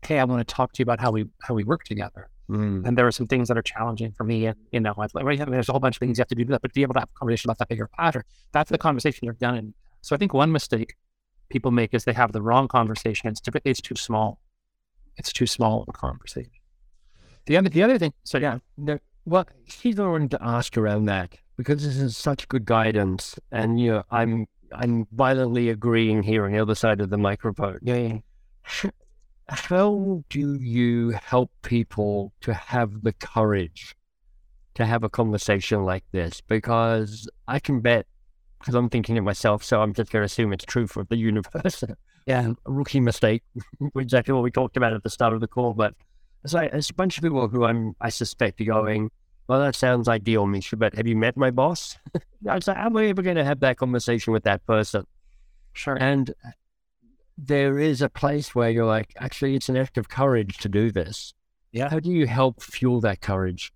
"Hey, 0.03 0.19
I 0.19 0.25
want 0.25 0.47
to 0.47 0.55
talk 0.55 0.73
to 0.73 0.79
you 0.81 0.85
about 0.85 1.01
how 1.01 1.11
we 1.11 1.27
how 1.43 1.55
we 1.55 1.65
work 1.65 1.85
together." 1.85 2.29
Mm. 2.51 2.85
and 2.85 2.99
there 2.99 3.07
are 3.07 3.13
some 3.13 3.29
things 3.29 3.47
that 3.47 3.57
are 3.57 3.63
challenging 3.63 4.11
for 4.11 4.25
me. 4.25 4.47
And 4.47 4.57
you 4.73 4.81
know, 4.81 4.93
I've, 4.99 5.15
right, 5.15 5.39
there's 5.39 5.69
a 5.69 5.73
whole 5.73 5.79
bunch 5.79 5.95
of 5.95 6.01
things 6.01 6.19
you 6.19 6.23
have 6.23 6.29
to 6.29 6.35
do 6.35 6.45
to 6.47 6.51
that, 6.51 6.63
but 6.63 6.73
to 6.73 6.75
be 6.75 6.83
able 6.83 6.95
to 6.95 6.99
have 7.01 7.09
a 7.15 7.17
conversation 7.17 7.49
about 7.49 7.59
that 7.59 7.69
bigger 7.69 7.89
pattern, 7.97 8.25
that's 8.51 8.71
the 8.71 8.79
conversation 8.79 9.25
you're 9.25 9.35
done. 9.35 9.57
In. 9.57 9.75
So 10.01 10.17
I 10.17 10.19
think 10.19 10.35
one 10.35 10.51
mistake 10.51 10.97
people 11.49 11.71
make 11.71 11.95
is 11.95 12.05
they 12.05 12.13
have 12.13 12.33
the 12.33 12.43
wrong 12.43 12.67
conversation. 12.67 13.29
It's 13.29 13.41
typically 13.41 13.71
it's 13.71 13.81
too 13.81 13.95
small. 13.95 14.41
It's 15.17 15.33
too 15.33 15.47
small 15.47 15.83
of 15.83 15.89
a 15.89 15.93
conversation. 15.93 16.51
The 17.51 17.57
other, 17.57 17.69
the 17.69 17.83
other 17.83 17.99
thing. 17.99 18.13
So 18.23 18.39
yeah, 18.39 18.59
No, 18.77 19.01
well, 19.25 19.45
she's 19.67 19.99
I 19.99 20.07
wanted 20.07 20.31
to 20.31 20.39
ask 20.41 20.79
around 20.79 21.07
that 21.07 21.35
because 21.57 21.83
this 21.83 21.97
is 21.97 22.17
such 22.17 22.47
good 22.47 22.65
guidance, 22.65 23.41
and 23.51 23.81
you 23.81 23.91
know, 23.91 24.03
I'm 24.09 24.47
I'm 24.73 25.09
violently 25.11 25.69
agreeing 25.69 26.23
here 26.23 26.45
on 26.45 26.53
the 26.53 26.61
other 26.61 26.77
side 26.77 27.01
of 27.01 27.11
the 27.11 27.19
microphone. 27.19 27.81
yeah, 27.83 27.97
yeah. 27.97 28.91
How 29.49 30.23
do 30.31 30.55
you 30.61 31.11
help 31.25 31.51
people 31.63 32.33
to 32.43 32.55
have 32.55 33.03
the 33.03 33.15
courage 33.15 33.97
to 34.75 34.87
have 34.87 35.03
a 35.03 35.09
conversation 35.09 35.85
like 35.85 36.05
this? 36.13 36.41
Because 36.41 37.29
I 37.49 37.59
can 37.59 37.81
bet, 37.81 38.07
because 38.61 38.77
I'm 38.77 38.89
thinking 38.89 39.17
it 39.17 39.23
myself, 39.23 39.65
so 39.65 39.83
I'm 39.83 39.93
just 39.93 40.13
going 40.13 40.21
to 40.21 40.27
assume 40.27 40.53
it's 40.53 40.65
true 40.65 40.87
for 40.87 41.03
the 41.03 41.17
universe. 41.17 41.83
yeah. 42.27 42.51
a 42.51 42.55
rookie 42.71 43.01
mistake, 43.01 43.43
exactly 43.97 44.33
what 44.35 44.45
we 44.45 44.53
talked 44.53 44.77
about 44.77 44.93
at 44.93 45.03
the 45.03 45.11
start 45.11 45.33
of 45.33 45.41
the 45.41 45.49
call. 45.49 45.75
But 45.75 45.95
it's 46.45 46.55
like 46.55 46.73
there's 46.73 46.91
a 46.91 46.95
bunch 46.95 47.19
of 47.19 47.23
people 47.23 47.49
who 47.49 47.65
I'm 47.65 47.95
I 48.01 48.09
suspect 48.09 48.61
are 48.61 48.65
going, 48.65 49.11
well, 49.49 49.61
that 49.61 49.75
sounds 49.75 50.09
ideal, 50.09 50.47
Misha, 50.47 50.77
but 50.77 50.95
have 50.95 51.07
you 51.07 51.17
met 51.17 51.37
my 51.37 51.51
boss? 51.51 51.99
I 52.49 52.55
was 52.55 52.69
like, 52.69 52.77
how 52.77 52.87
am 52.87 52.97
I 52.97 53.07
ever 53.07 53.23
going 53.23 53.37
to 53.37 53.45
have 53.45 53.61
that 53.61 53.77
conversation 53.77 54.33
with 54.33 54.45
that 54.45 54.65
person? 54.67 55.05
Sure. 55.73 55.97
And 56.01 56.33
there 57.37 57.79
is 57.79 58.03
a 58.03 58.09
place 58.09 58.55
where 58.55 58.71
you're 58.71 58.87
like, 58.87 59.13
actually, 59.19 59.55
it's 59.55 59.69
an 59.69 59.77
act 59.77 59.99
of 59.99 60.09
courage 60.09 60.59
to 60.59 60.69
do 60.69 60.91
this. 60.91 61.35
Yeah. 61.73 61.89
How 61.89 62.01
do 62.01 62.11
you 62.11 62.27
help 62.27 62.63
fuel 62.63 63.01
that 63.01 63.21
courage? 63.21 63.73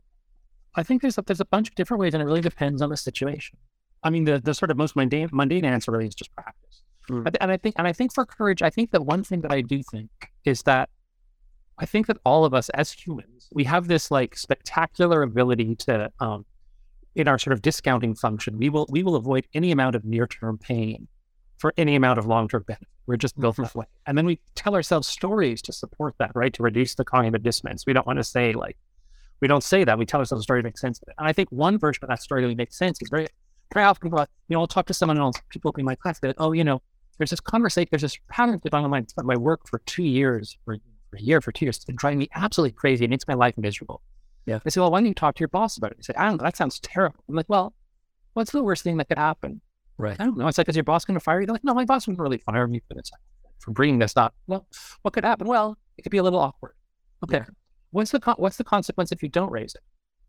I 0.77 0.83
think 0.83 1.03
there's 1.03 1.19
a, 1.19 1.23
there's 1.23 1.41
a 1.41 1.45
bunch 1.45 1.69
of 1.69 1.75
different 1.75 2.01
ways, 2.01 2.15
and 2.15 2.23
it 2.23 2.27
really 2.27 2.41
depends 2.41 2.83
on 2.83 2.91
the 2.91 2.97
situation. 2.97 3.59
I 4.03 4.11
mean, 4.11 4.25
the, 4.25 4.39
the 4.39 4.55
sort 4.55 4.71
of 4.71 4.77
most 4.77 4.97
mundane 4.97 5.29
mundane 5.33 5.65
answer 5.65 5.93
really 5.93 6.07
is 6.07 6.15
just 6.15 6.35
practice. 6.35 6.83
Mm. 7.11 7.27
I 7.27 7.31
th- 7.31 7.39
and 7.41 7.51
I 7.51 7.57
think 7.57 7.75
and 7.79 7.87
I 7.87 7.93
think 7.93 8.13
for 8.13 8.25
courage, 8.27 8.63
I 8.63 8.71
think 8.71 8.91
that 8.91 9.05
one 9.05 9.25
thing 9.25 9.41
that 9.43 9.53
I 9.53 9.61
do 9.61 9.83
think 9.91 10.11
is 10.45 10.63
that 10.63 10.89
I 11.79 11.87
think 11.87 12.07
that 12.07 12.19
all 12.25 12.45
of 12.45 12.55
us 12.55 12.69
as 12.71 12.93
humans, 12.93 13.49
we 13.53 13.65
have 13.65 13.89
this 13.89 14.11
like 14.11 14.37
spectacular 14.37 15.23
ability 15.23 15.75
to, 15.77 16.11
um, 16.21 16.45
in 17.15 17.29
our 17.29 17.39
sort 17.39 17.53
of 17.53 17.63
discounting 17.63 18.15
function, 18.15 18.59
we 18.59 18.69
will 18.69 18.87
we 18.91 19.03
will 19.03 19.17
avoid 19.17 19.47
any 19.55 19.71
amount 19.71 19.97
of 19.97 20.05
near 20.05 20.27
term 20.27 20.59
pain 20.59 21.09
for 21.59 21.73
any 21.77 21.95
amount 21.95 22.19
of 22.19 22.27
long 22.27 22.49
term 22.49 22.65
benefit. 22.67 22.89
We're 23.07 23.17
just 23.17 23.39
built 23.39 23.57
that 23.57 23.75
way, 23.75 23.87
and 24.07 24.17
then 24.17 24.27
we 24.27 24.41
tell 24.55 24.75
ourselves 24.75 25.07
stories 25.07 25.63
to 25.63 25.73
support 25.73 26.15
that, 26.19 26.33
right? 26.35 26.53
To 26.55 26.63
reduce 26.63 26.95
the 26.95 27.05
cognitive 27.05 27.43
dissonance. 27.43 27.85
We 27.87 27.93
don't 27.93 28.07
want 28.07 28.19
to 28.19 28.25
say 28.25 28.53
like 28.53 28.77
we 29.41 29.49
don't 29.49 29.63
say 29.63 29.85
that. 29.85 29.99
We 29.99 30.07
tell 30.07 30.21
ourselves 30.21 30.43
a 30.43 30.45
story 30.45 30.63
to 30.63 30.67
make 30.67 30.79
sense 30.79 30.99
of 31.03 31.09
it. 31.09 31.15
And 31.19 31.29
I 31.29 31.33
think 31.33 31.51
one 31.51 31.79
version 31.79 32.03
of 32.05 32.09
that 32.09 32.23
story 32.23 32.43
really 32.43 32.55
makes 32.55 32.79
sense 32.79 32.99
is 33.03 33.09
very, 33.11 33.27
very 33.73 33.85
often 33.85 34.09
people, 34.09 34.27
you 34.49 34.55
know, 34.55 34.61
I'll 34.61 34.67
talk 34.67 34.87
to 34.87 34.95
someone 34.95 35.19
else, 35.19 35.37
people 35.51 35.75
in 35.77 35.85
my 35.85 35.95
class, 35.95 36.19
like, 36.23 36.37
oh, 36.39 36.53
you 36.53 36.65
know, 36.65 36.81
there's 37.19 37.31
this 37.31 37.41
conversation, 37.41 37.89
there's 37.91 38.03
this 38.03 38.19
pattern 38.31 38.55
that's 38.55 38.71
been 38.71 38.85
on 38.85 38.91
my, 38.91 39.05
my 39.23 39.37
work 39.37 39.69
for 39.69 39.81
two 39.81 40.03
years, 40.03 40.57
for 40.65 40.79
a 41.17 41.23
year, 41.23 41.41
for 41.41 41.53
two 41.53 41.67
years. 41.67 41.77
It's 41.77 41.85
been 41.85 41.97
driving 41.97 42.19
me 42.19 42.29
absolutely 42.35 42.73
crazy. 42.73 43.05
It 43.05 43.11
makes 43.11 43.27
my 43.27 43.35
life 43.35 43.57
miserable. 43.57 44.03
Yeah. 44.47 44.61
They 44.63 44.71
say, 44.71 44.81
well, 44.81 44.91
why 44.91 45.01
don't 45.01 45.07
you 45.07 45.15
talk 45.15 45.37
to 45.37 45.41
your 45.41 45.49
boss 45.49 45.77
about 45.77 45.93
it? 45.93 45.97
They 45.99 46.03
say, 46.03 46.15
I 46.17 46.27
don't 46.27 46.37
know. 46.37 46.45
That 46.45 46.57
sounds 46.57 46.81
terrible. 46.81 47.25
I'm 47.29 47.35
like, 47.35 47.49
well, 47.49 47.75
what's 48.35 48.53
the 48.53 48.63
worst 48.63 48.83
thing 48.83 48.97
that 48.99 49.09
could 49.09 49.19
happen? 49.19 49.61
Right. 49.97 50.17
I 50.19 50.25
don't 50.25 50.37
know. 50.37 50.47
It's 50.49 50.59
like, 50.59 50.69
is 50.69 50.77
your 50.77 50.85
boss 50.85 51.05
going 51.05 51.15
to 51.15 51.21
fire 51.21 51.41
you? 51.41 51.47
They're 51.47 51.55
like, 51.55 51.65
no, 51.65 51.75
my 51.75 51.85
boss 51.85 52.07
wouldn't 52.07 52.21
really 52.21 52.39
fire 52.39 52.67
me 52.67 52.83
for 52.89 52.95
this, 52.95 53.11
for 53.61 53.71
bringing 53.71 53.99
this 53.99 54.17
up. 54.17 54.35
Well, 54.47 54.67
what 55.03 55.15
could 55.15 55.25
happen? 55.25 55.47
Well, 55.47 55.79
it 55.97 56.03
could 56.03 56.11
be 56.11 56.19
a 56.19 56.23
little 56.23 56.41
awkward. 56.41 56.75
Okay. 57.23 57.39
Yeah. 57.39 57.45
What's 57.91 58.11
the 58.11 58.21
con- 58.21 58.35
what's 58.39 58.57
the 58.57 58.65
consequence 58.65 59.13
if 59.13 59.23
you 59.23 59.29
don't 59.29 59.53
raise 59.53 59.75
it? 59.75 59.83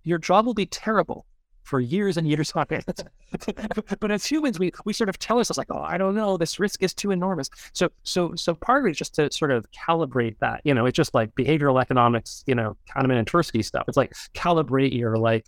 Your 0.03 0.19
job 0.19 0.45
will 0.45 0.53
be 0.53 0.67
terrible 0.67 1.25
for 1.65 1.79
years 1.79 2.15
and 2.15 2.27
years 2.27 2.51
on 2.55 2.65
end. 2.69 2.85
but 3.99 4.11
as 4.11 4.25
humans, 4.25 4.59
we 4.59 4.71
we 4.85 4.93
sort 4.93 5.09
of 5.09 5.17
tell 5.19 5.37
ourselves 5.37 5.57
like, 5.57 5.67
oh, 5.71 5.81
I 5.81 5.97
don't 5.97 6.15
know, 6.15 6.37
this 6.37 6.59
risk 6.59 6.81
is 6.83 6.93
too 6.93 7.11
enormous. 7.11 7.49
So 7.73 7.89
so 8.03 8.33
so 8.35 8.53
part 8.55 8.83
of 8.83 8.87
it 8.87 8.91
is 8.91 8.97
just 8.97 9.15
to 9.15 9.31
sort 9.31 9.51
of 9.51 9.65
calibrate 9.71 10.37
that. 10.39 10.61
You 10.63 10.73
know, 10.73 10.85
it's 10.85 10.95
just 10.95 11.13
like 11.13 11.33
behavioral 11.35 11.81
economics, 11.81 12.43
you 12.47 12.55
know, 12.55 12.77
Kahneman 12.89 13.17
and 13.17 13.27
Tversky 13.27 13.65
stuff. 13.65 13.85
It's 13.87 13.97
like 13.97 14.13
calibrate 14.33 14.97
your 14.97 15.17
like 15.17 15.45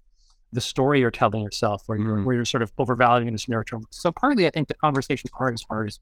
the 0.53 0.61
story 0.61 0.99
you're 1.01 1.11
telling 1.11 1.41
yourself 1.43 1.83
where 1.87 1.97
you're 1.97 2.17
Mhm. 2.17 2.25
where 2.25 2.35
you're 2.35 2.45
sort 2.45 2.63
of 2.63 2.71
overvaluing 2.77 3.31
this 3.31 3.47
narrative. 3.47 3.79
So 3.91 4.11
partly 4.11 4.47
I 4.47 4.49
think 4.49 4.67
the 4.67 4.73
conversation 4.75 5.29
part 5.33 5.53
is 5.53 5.63
hard 5.69 5.87
as 5.87 5.99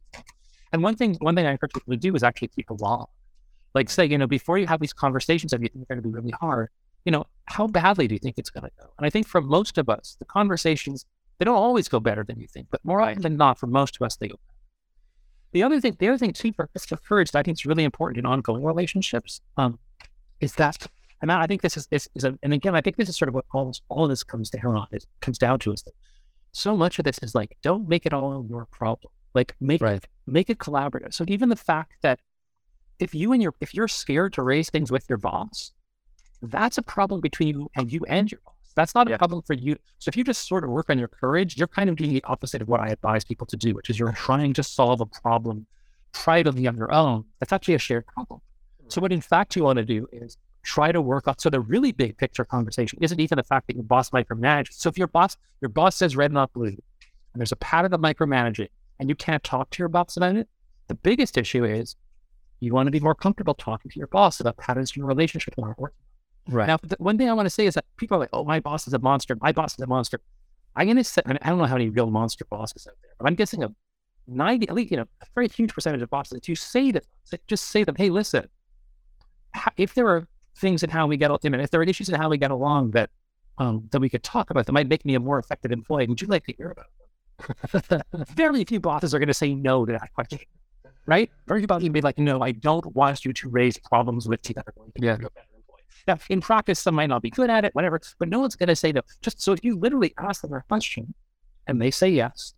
and 0.71 0.81
one 0.83 0.95
thing 0.95 1.15
one 1.19 1.35
thing 1.35 1.45
I 1.45 1.51
encourage 1.51 1.73
people 1.73 1.93
to 1.93 1.97
do 1.97 2.15
is 2.15 2.23
actually 2.23 2.49
keep 2.49 2.69
a 2.69 2.73
log. 2.75 3.07
Like 3.73 3.89
say, 3.89 4.05
you 4.05 4.17
know, 4.17 4.27
before 4.27 4.57
you 4.57 4.67
have 4.67 4.79
these 4.79 4.93
conversations 4.93 5.51
that 5.51 5.61
you 5.61 5.67
think 5.67 5.83
are 5.89 5.95
going 5.95 6.03
to 6.03 6.07
be 6.09 6.13
really 6.13 6.31
hard, 6.31 6.69
you 7.03 7.11
know, 7.11 7.25
how 7.47 7.67
badly 7.67 8.07
do 8.07 8.15
you 8.15 8.19
think 8.19 8.37
it's 8.37 8.49
going 8.49 8.63
to 8.63 8.71
go? 8.79 8.91
And 8.97 9.05
I 9.05 9.09
think 9.09 9.27
for 9.27 9.41
most 9.41 9.77
of 9.77 9.89
us, 9.89 10.15
the 10.19 10.25
conversations, 10.25 11.05
they 11.37 11.45
don't 11.45 11.55
always 11.55 11.87
go 11.87 11.99
better 11.99 12.23
than 12.23 12.39
you 12.39 12.47
think, 12.47 12.67
but 12.71 12.83
more 12.83 13.01
often 13.01 13.21
than 13.21 13.37
not, 13.37 13.57
for 13.57 13.67
most 13.67 13.97
of 13.97 14.05
us, 14.05 14.15
they 14.15 14.27
go 14.27 14.35
better. 14.35 14.57
The 15.51 15.63
other 15.63 15.79
thing, 15.79 15.95
the 15.99 16.09
other 16.09 16.17
thing 16.17 16.33
too, 16.33 16.51
for 16.53 16.69
for 16.77 16.97
courage 16.97 17.31
that 17.31 17.39
I 17.39 17.43
think 17.43 17.57
is 17.57 17.65
really 17.65 17.83
important 17.83 18.17
in 18.17 18.25
ongoing 18.25 18.63
relationships, 18.63 19.41
um, 19.57 19.79
is 20.41 20.55
that, 20.55 20.87
and 21.21 21.31
I 21.31 21.47
think 21.47 21.61
this 21.61 21.77
is, 21.77 21.87
is, 21.91 22.09
is 22.15 22.23
a, 22.25 22.37
and 22.43 22.53
again, 22.53 22.75
I 22.75 22.81
think 22.81 22.97
this 22.97 23.07
is 23.07 23.15
sort 23.15 23.29
of 23.29 23.35
what 23.35 23.45
all 23.53 23.73
all 23.87 24.03
of 24.03 24.09
this 24.09 24.23
comes 24.23 24.49
down 24.49 24.75
on, 24.75 24.87
is 24.91 25.07
comes 25.21 25.37
down 25.37 25.59
to 25.59 25.71
is 25.71 25.83
that 25.83 25.93
so 26.51 26.75
much 26.75 26.99
of 26.99 27.05
this 27.05 27.19
is 27.19 27.35
like, 27.35 27.57
don't 27.61 27.87
make 27.87 28.05
it 28.05 28.13
all 28.13 28.45
your 28.49 28.65
problem. 28.65 29.11
Like 29.33 29.55
make 29.59 29.81
Right. 29.81 30.05
make 30.25 30.49
it 30.49 30.57
collaborative. 30.57 31.13
So 31.13 31.25
even 31.27 31.49
the 31.49 31.55
fact 31.55 31.97
that 32.01 32.19
if 32.99 33.13
you 33.13 33.33
and 33.33 33.41
your 33.41 33.53
if 33.61 33.73
you're 33.73 33.87
scared 33.89 34.33
to 34.33 34.41
raise 34.41 34.69
things 34.69 34.91
with 34.91 35.05
your 35.09 35.17
boss, 35.17 35.71
that's 36.41 36.77
a 36.77 36.81
problem 36.81 37.21
between 37.21 37.47
you 37.49 37.71
and 37.75 37.91
you 37.91 38.01
and 38.07 38.31
your 38.31 38.39
boss. 38.45 38.53
That's 38.75 38.93
not 38.93 39.07
Yeah. 39.07 39.15
a 39.15 39.17
problem 39.17 39.41
for 39.41 39.53
you. 39.53 39.77
So 39.99 40.09
if 40.09 40.17
you 40.17 40.23
just 40.23 40.47
sort 40.47 40.63
of 40.63 40.69
work 40.69 40.89
on 40.89 40.99
your 40.99 41.07
courage, 41.07 41.57
you're 41.57 41.67
kind 41.67 41.89
of 41.89 41.95
doing 41.95 42.13
the 42.13 42.23
opposite 42.25 42.61
of 42.61 42.67
what 42.67 42.81
I 42.81 42.87
advise 42.87 43.23
people 43.23 43.47
to 43.47 43.57
do, 43.57 43.73
which 43.73 43.89
is 43.89 43.97
you're 43.97 44.11
trying 44.11 44.53
to 44.53 44.63
solve 44.63 44.99
a 45.01 45.05
problem 45.05 45.65
privately 46.11 46.67
on 46.67 46.75
your 46.77 46.91
own. 46.93 47.25
That's 47.39 47.53
actually 47.53 47.75
a 47.75 47.79
shared 47.79 48.05
problem. 48.07 48.41
So 48.87 49.01
what 49.01 49.11
in 49.11 49.21
fact 49.21 49.55
you 49.55 49.63
want 49.63 49.77
to 49.77 49.85
do 49.85 50.07
is 50.11 50.37
try 50.61 50.91
to 50.91 51.01
work 51.01 51.27
on 51.27 51.37
so 51.37 51.49
the 51.49 51.59
really 51.59 51.91
big 51.91 52.17
picture 52.17 52.43
conversation 52.43 52.97
isn't 53.01 53.19
even 53.19 53.37
the 53.37 53.43
fact 53.43 53.67
that 53.67 53.75
your 53.75 53.83
boss 53.83 54.09
micromanages. 54.09 54.73
So 54.73 54.89
if 54.89 54.97
your 54.97 55.07
boss 55.07 55.37
your 55.61 55.69
boss 55.69 55.95
says 55.95 56.15
red 56.15 56.31
not 56.31 56.51
blue, 56.53 56.67
and 56.67 56.77
there's 57.35 57.51
a 57.51 57.57
pattern 57.57 57.93
of 57.93 57.99
micromanaging, 58.01 58.69
and 58.99 59.09
you 59.09 59.15
can't 59.15 59.43
talk 59.43 59.69
to 59.71 59.79
your 59.79 59.89
boss 59.89 60.17
about 60.17 60.35
it, 60.35 60.47
the 60.87 60.95
biggest 60.95 61.37
issue 61.37 61.63
is 61.65 61.95
you 62.59 62.73
want 62.73 62.87
to 62.87 62.91
be 62.91 62.99
more 62.99 63.15
comfortable 63.15 63.53
talking 63.53 63.91
to 63.91 63.97
your 63.97 64.07
boss 64.07 64.39
about 64.39 64.57
patterns 64.57 64.91
in 64.95 65.01
your 65.01 65.07
relationship 65.07 65.53
aren't 65.61 65.77
working. 65.79 65.97
Right. 66.47 66.67
Now, 66.67 66.77
the 66.83 66.95
one 66.99 67.17
thing 67.17 67.29
I 67.29 67.33
want 67.33 67.47
to 67.47 67.49
say 67.49 67.65
is 67.65 67.73
that 67.73 67.85
people 67.97 68.17
are 68.17 68.19
like, 68.19 68.29
oh, 68.33 68.43
my 68.43 68.59
boss 68.59 68.87
is 68.87 68.93
a 68.93 68.99
monster. 68.99 69.35
My 69.41 69.51
boss 69.51 69.73
is 69.73 69.79
a 69.79 69.87
monster. 69.87 70.21
I'm 70.75 70.87
going 70.87 70.97
to 70.97 71.03
say, 71.03 71.21
I, 71.25 71.29
mean, 71.29 71.39
I 71.41 71.49
don't 71.49 71.57
know 71.57 71.65
how 71.65 71.75
many 71.75 71.89
real 71.89 72.11
monster 72.11 72.45
bosses 72.45 72.87
out 72.87 72.95
there, 73.01 73.11
but 73.17 73.27
I'm 73.27 73.35
guessing 73.35 73.63
a 73.63 73.73
90, 74.27 74.67
at 74.67 74.75
least, 74.75 74.91
you 74.91 74.97
know, 74.97 75.05
a 75.21 75.25
very 75.33 75.47
huge 75.47 75.73
percentage 75.73 76.01
of 76.01 76.09
bosses 76.09 76.31
that 76.31 76.47
you 76.47 76.55
say 76.55 76.91
to 76.91 77.01
say- 77.23 77.39
just 77.47 77.65
say 77.65 77.81
to 77.81 77.85
them, 77.85 77.95
hey, 77.95 78.09
listen, 78.09 78.47
if 79.77 79.93
there 79.93 80.07
are 80.07 80.27
things 80.57 80.83
in 80.83 80.89
how 80.89 81.07
we 81.07 81.17
get, 81.17 81.31
I 81.31 81.37
mean, 81.49 81.61
if 81.61 81.71
there 81.71 81.79
are 81.79 81.83
issues 81.83 82.09
in 82.09 82.15
how 82.15 82.29
we 82.29 82.37
get 82.37 82.51
along 82.51 82.91
that, 82.91 83.09
um, 83.57 83.87
that 83.91 84.01
we 84.01 84.09
could 84.09 84.23
talk 84.23 84.49
about 84.49 84.65
that 84.65 84.73
might 84.73 84.89
make 84.89 85.05
me 85.05 85.15
a 85.15 85.19
more 85.19 85.39
effective 85.39 85.71
employee, 85.71 86.07
would 86.07 86.21
you 86.21 86.27
like 86.27 86.45
to 86.45 86.53
hear 86.53 86.71
about 86.71 86.87
them? 86.87 88.01
very 88.35 88.63
few 88.65 88.79
bosses 88.79 89.13
are 89.13 89.19
going 89.19 89.27
to 89.27 89.33
say 89.33 89.53
no 89.53 89.85
to 89.85 89.93
that 89.93 90.13
question, 90.13 90.39
right? 91.05 91.31
Very 91.47 91.61
few 91.61 91.67
bosses 91.67 91.83
will 91.83 91.93
be 91.93 92.01
like, 92.01 92.17
no, 92.17 92.41
I 92.41 92.51
don't 92.51 92.93
want 92.95 93.23
you 93.23 93.31
to 93.33 93.49
raise 93.49 93.77
problems 93.77 94.27
with 94.27 94.41
that 94.43 94.57
are 94.67 94.73
Yeah. 94.97 95.17
Now, 96.07 96.19
in 96.29 96.41
practice, 96.41 96.79
some 96.79 96.95
might 96.95 97.09
not 97.09 97.21
be 97.21 97.31
good 97.31 97.49
at 97.49 97.65
it, 97.65 97.73
whatever, 97.73 97.99
but 98.19 98.29
no 98.29 98.39
one's 98.39 98.55
going 98.55 98.69
to 98.69 98.75
say 98.75 98.91
no. 98.91 99.01
Just 99.21 99.41
so 99.41 99.53
if 99.53 99.63
you 99.63 99.77
literally 99.77 100.13
ask 100.19 100.41
them 100.41 100.53
a 100.53 100.61
question 100.61 101.13
and 101.67 101.81
they 101.81 101.91
say 101.91 102.09
yes, 102.09 102.53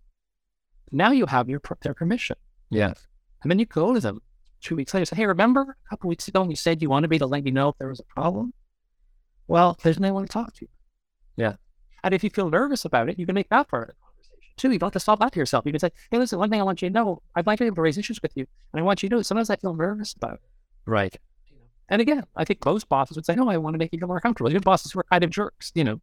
now 0.91 1.12
you 1.12 1.25
have 1.25 1.49
your 1.49 1.62
their 1.81 1.93
permission. 1.93 2.36
Yeah. 2.69 2.93
And 3.41 3.51
then 3.51 3.60
you 3.60 3.65
go 3.65 3.93
to 3.93 3.99
them 3.99 4.21
two 4.62 4.75
weeks 4.75 4.93
later 4.93 5.01
and 5.01 5.07
say, 5.07 5.15
hey, 5.15 5.25
remember 5.25 5.62
a 5.62 5.89
couple 5.89 6.10
weeks 6.10 6.27
ago 6.27 6.41
when 6.41 6.49
you 6.49 6.55
said 6.55 6.81
you 6.81 6.89
wanted 6.89 7.10
me 7.10 7.19
to 7.19 7.25
let 7.25 7.45
you 7.45 7.51
know 7.51 7.69
if 7.69 7.77
there 7.77 7.88
was 7.88 7.99
a 7.99 8.03
problem? 8.03 8.53
Well, 9.47 9.77
there's 9.83 9.99
no 9.99 10.13
one 10.13 10.23
to 10.23 10.29
talk 10.29 10.53
to. 10.55 10.67
Yeah. 11.38 11.55
And 12.03 12.13
if 12.13 12.23
you 12.23 12.29
feel 12.29 12.49
nervous 12.49 12.83
about 12.83 13.10
it, 13.10 13.17
you 13.17 13.25
can 13.25 13.36
make 13.36 13.49
that 13.49 13.69
part 13.69 13.89
of 13.89 13.95
the 13.95 14.01
conversation 14.01 14.53
too. 14.57 14.71
You 14.71 14.79
don't 14.79 14.88
have 14.88 14.93
to 14.93 14.99
solve 14.99 15.19
that 15.19 15.31
to 15.33 15.39
yourself. 15.39 15.65
You 15.65 15.71
can 15.71 15.79
say, 15.79 15.91
hey, 16.12 16.17
listen, 16.17 16.39
one 16.39 16.49
thing 16.49 16.60
I 16.60 16.63
want 16.63 16.81
you 16.81 16.89
to 16.89 16.93
know, 16.93 17.21
I'd 17.36 17.47
like 17.47 17.60
to 17.60 17.63
be 17.63 17.67
able 17.67 17.75
to 17.77 17.81
raise 17.81 17.97
issues 17.97 18.21
with 18.21 18.33
you. 18.36 18.45
And 18.73 18.79
I 18.81 18.83
want 18.83 19.03
you 19.03 19.10
to 19.10 19.15
know 19.15 19.21
sometimes 19.21 19.49
I 19.49 19.55
feel 19.55 19.73
nervous 19.73 20.13
about 20.13 20.33
it. 20.33 20.41
Right. 20.86 21.17
And 21.89 22.02
again, 22.02 22.23
I 22.36 22.43
think 22.43 22.63
most 22.65 22.89
bosses 22.89 23.15
would 23.15 23.26
say, 23.26 23.36
no, 23.36 23.50
I 23.50 23.58
want 23.58 23.73
to 23.73 23.78
make 23.78 23.93
you 23.93 24.00
feel 24.00 24.08
more 24.08 24.19
comfortable. 24.19 24.50
Even 24.50 24.62
bosses 24.62 24.91
who 24.91 25.00
are 25.00 25.06
kind 25.10 25.23
of 25.23 25.30
jerks, 25.30 25.71
you 25.73 25.84
know, 25.84 26.02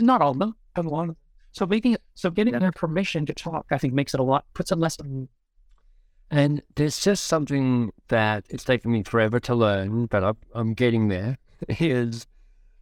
not 0.00 0.20
all 0.20 0.32
of 0.32 0.38
them, 0.38 0.56
but 0.74 0.84
a 0.84 0.88
lot 0.88 1.02
of 1.02 1.06
them. 1.08 1.16
So 1.52 1.64
making 1.64 1.92
it, 1.92 2.02
so 2.14 2.30
getting 2.30 2.58
their 2.58 2.72
permission 2.72 3.24
to 3.26 3.32
talk, 3.32 3.66
I 3.70 3.78
think 3.78 3.94
makes 3.94 4.14
it 4.14 4.20
a 4.20 4.24
lot, 4.24 4.44
puts 4.52 4.72
it 4.72 4.78
less 4.78 4.98
on 5.00 5.28
And 6.30 6.62
there's 6.74 7.00
just 7.00 7.24
something 7.24 7.92
that 8.08 8.44
it's 8.50 8.64
taken 8.64 8.90
me 8.92 9.04
forever 9.04 9.40
to 9.40 9.54
learn, 9.54 10.06
but 10.06 10.22
I'm, 10.22 10.36
I'm 10.54 10.74
getting 10.74 11.08
there. 11.08 11.38
Is 11.68 12.26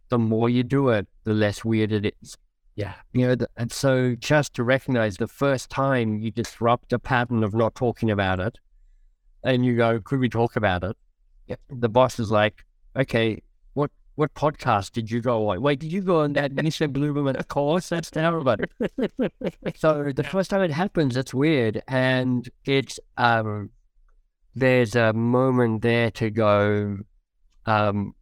the 0.09 0.17
more 0.17 0.49
you 0.49 0.63
do 0.63 0.89
it, 0.89 1.07
the 1.23 1.33
less 1.33 1.63
weird 1.63 1.91
it 1.91 2.15
is. 2.21 2.37
Yeah. 2.75 2.95
You 3.13 3.27
know, 3.27 3.35
th- 3.35 3.49
and 3.55 3.71
so 3.71 4.15
just 4.15 4.53
to 4.55 4.63
recognize 4.63 5.17
the 5.17 5.27
first 5.27 5.69
time 5.69 6.19
you 6.19 6.31
disrupt 6.31 6.91
a 6.91 6.99
pattern 6.99 7.43
of 7.43 7.53
not 7.53 7.75
talking 7.75 8.11
about 8.11 8.39
it, 8.39 8.57
and 9.43 9.63
you 9.65 9.77
go, 9.77 10.01
"Could 10.01 10.19
we 10.19 10.27
talk 10.27 10.55
about 10.55 10.83
it?" 10.83 10.97
Yep. 11.47 11.59
The 11.69 11.89
boss 11.89 12.19
is 12.19 12.31
like, 12.31 12.65
"Okay, 12.95 13.41
what 13.73 13.91
what 14.15 14.33
podcast 14.33 14.91
did 14.91 15.11
you 15.11 15.21
go 15.21 15.49
on? 15.49 15.61
Wait, 15.61 15.79
did 15.79 15.91
you 15.91 16.01
go 16.01 16.21
on 16.21 16.33
that 16.33 16.53
Misha 16.53 16.87
Glouberman 16.87 17.37
of 17.37 17.47
course? 17.47 17.89
That's 17.89 18.11
terrible." 18.11 18.55
So 19.75 20.11
the 20.11 20.23
first 20.23 20.49
time 20.49 20.61
it 20.61 20.71
happens, 20.71 21.17
it's 21.17 21.33
weird, 21.33 21.81
and 21.87 22.49
it's 22.65 22.99
um, 23.17 23.69
there's 24.55 24.95
a 24.95 25.13
moment 25.13 25.81
there 25.81 26.11
to 26.11 26.29
go. 26.29 26.99
Um, 27.65 28.15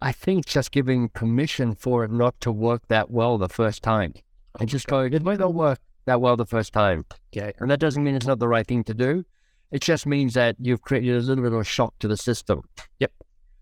I 0.00 0.12
think 0.12 0.46
just 0.46 0.72
giving 0.72 1.08
permission 1.08 1.74
for 1.74 2.04
it 2.04 2.10
not 2.10 2.40
to 2.40 2.50
work 2.50 2.82
that 2.88 3.10
well 3.10 3.38
the 3.38 3.48
first 3.48 3.82
time, 3.82 4.14
and 4.58 4.68
just 4.68 4.86
go, 4.88 5.00
it 5.00 5.22
might 5.22 5.38
not 5.38 5.54
work 5.54 5.78
that 6.06 6.20
well 6.20 6.36
the 6.36 6.46
first 6.46 6.72
time. 6.72 7.04
Okay. 7.34 7.52
And 7.58 7.70
that 7.70 7.80
doesn't 7.80 8.02
mean 8.02 8.14
it's 8.14 8.26
not 8.26 8.38
the 8.38 8.48
right 8.48 8.66
thing 8.66 8.84
to 8.84 8.94
do. 8.94 9.24
It 9.72 9.80
just 9.80 10.06
means 10.06 10.34
that 10.34 10.56
you've 10.60 10.82
created 10.82 11.16
a 11.16 11.20
little 11.20 11.42
bit 11.42 11.52
of 11.52 11.60
a 11.60 11.64
shock 11.64 11.98
to 12.00 12.08
the 12.08 12.16
system. 12.16 12.62
Yep. 13.00 13.12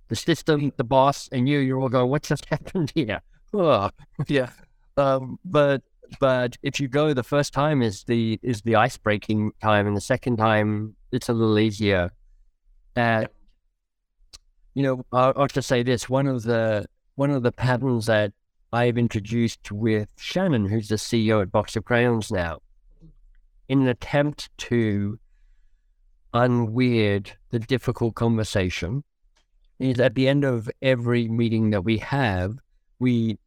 The 0.08 0.16
system, 0.16 0.72
the 0.76 0.84
boss, 0.84 1.28
and 1.30 1.48
you, 1.48 1.58
you're 1.58 1.80
all 1.80 1.88
going, 1.88 2.10
what 2.10 2.24
just 2.24 2.44
happened 2.50 2.92
here? 2.94 3.22
Ugh. 3.54 3.92
Yeah. 4.26 4.50
Um, 4.96 5.38
but 5.44 5.82
but 6.18 6.56
if 6.62 6.80
you 6.80 6.88
go 6.88 7.14
the 7.14 7.22
first 7.22 7.52
time 7.52 7.82
is 7.82 8.02
the 8.04 8.40
is 8.42 8.62
the 8.62 8.74
ice 8.74 8.96
breaking 8.96 9.52
time, 9.62 9.86
and 9.86 9.96
the 9.96 10.00
second 10.00 10.36
time 10.36 10.96
it's 11.12 11.28
a 11.28 11.32
little 11.32 11.58
easier. 11.58 12.10
And 12.96 13.28
you 14.74 14.82
know, 14.82 15.06
I'll, 15.12 15.32
I'll 15.36 15.46
just 15.46 15.68
say 15.68 15.84
this: 15.84 16.08
one 16.08 16.26
of 16.26 16.42
the 16.42 16.86
one 17.14 17.30
of 17.30 17.44
the 17.44 17.52
patterns 17.52 18.06
that 18.06 18.32
I've 18.72 18.98
introduced 18.98 19.70
with 19.70 20.08
Shannon, 20.18 20.66
who's 20.66 20.88
the 20.88 20.96
CEO 20.96 21.40
at 21.40 21.52
Box 21.52 21.76
of 21.76 21.84
Crayons 21.84 22.32
now, 22.32 22.58
in 23.68 23.82
an 23.82 23.88
attempt 23.88 24.50
to 24.58 25.18
unweird 26.34 27.32
the 27.50 27.58
difficult 27.58 28.14
conversation, 28.14 29.04
is 29.78 29.98
at 29.98 30.14
the 30.14 30.28
end 30.28 30.44
of 30.44 30.70
every 30.82 31.28
meeting 31.28 31.70
that 31.70 31.82
we 31.82 31.98
have, 31.98 32.56
we 32.98 33.38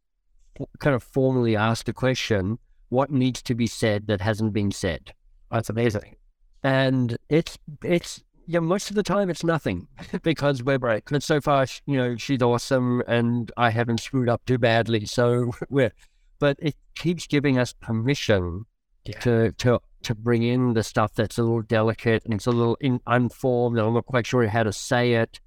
f- 0.60 0.66
kind 0.80 0.96
of 0.96 1.02
formally 1.02 1.56
ask 1.56 1.86
the 1.86 1.92
question, 1.92 2.58
what 2.88 3.10
needs 3.10 3.42
to 3.42 3.54
be 3.54 3.66
said 3.66 4.06
that 4.08 4.20
hasn't 4.20 4.52
been 4.52 4.70
said? 4.72 5.12
That's 5.50 5.70
amazing. 5.70 6.16
And 6.62 7.16
it's, 7.28 7.58
it's, 7.82 8.22
yeah, 8.46 8.58
most 8.60 8.90
of 8.90 8.96
the 8.96 9.02
time 9.02 9.30
it's 9.30 9.44
nothing 9.44 9.86
because 10.22 10.62
we're, 10.62 10.78
Right. 10.78 11.02
but 11.08 11.22
so 11.22 11.40
far, 11.40 11.66
you 11.86 11.96
know, 11.96 12.16
she's 12.16 12.42
awesome 12.42 13.02
and 13.06 13.50
I 13.56 13.70
haven't 13.70 14.00
screwed 14.00 14.28
up 14.28 14.44
too 14.44 14.58
badly. 14.58 15.06
So 15.06 15.52
we're, 15.70 15.92
but 16.40 16.56
it 16.60 16.74
keeps 16.96 17.26
giving 17.26 17.58
us 17.58 17.72
permission 17.72 18.64
Yeah. 19.04 19.18
to, 19.20 19.52
to, 19.52 19.80
to 20.04 20.14
bring 20.14 20.42
in 20.42 20.74
the 20.74 20.82
stuff 20.82 21.14
that's 21.14 21.38
a 21.38 21.42
little 21.42 21.62
delicate 21.62 22.24
and 22.24 22.34
it's 22.34 22.46
a 22.46 22.50
little 22.50 22.76
in, 22.80 23.00
unformed 23.06 23.78
and 23.78 23.86
I'm 23.86 23.94
not 23.94 24.06
quite 24.06 24.26
sure 24.26 24.46
how 24.46 24.62
to 24.62 24.72
say 24.72 25.14
it. 25.14 25.40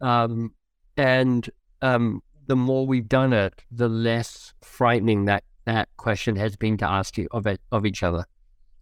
Um, 0.00 0.54
and, 0.96 1.48
um, 1.82 2.22
the 2.46 2.56
more 2.56 2.86
we've 2.86 3.08
done 3.08 3.32
it, 3.32 3.62
the 3.70 3.88
less 3.88 4.54
frightening 4.62 5.26
that, 5.26 5.44
that 5.66 5.88
question 5.96 6.36
has 6.36 6.56
been 6.56 6.76
to 6.78 6.86
ask 6.88 7.16
you 7.16 7.28
of 7.30 7.46
it, 7.46 7.60
of 7.70 7.86
each 7.86 8.02
other. 8.02 8.24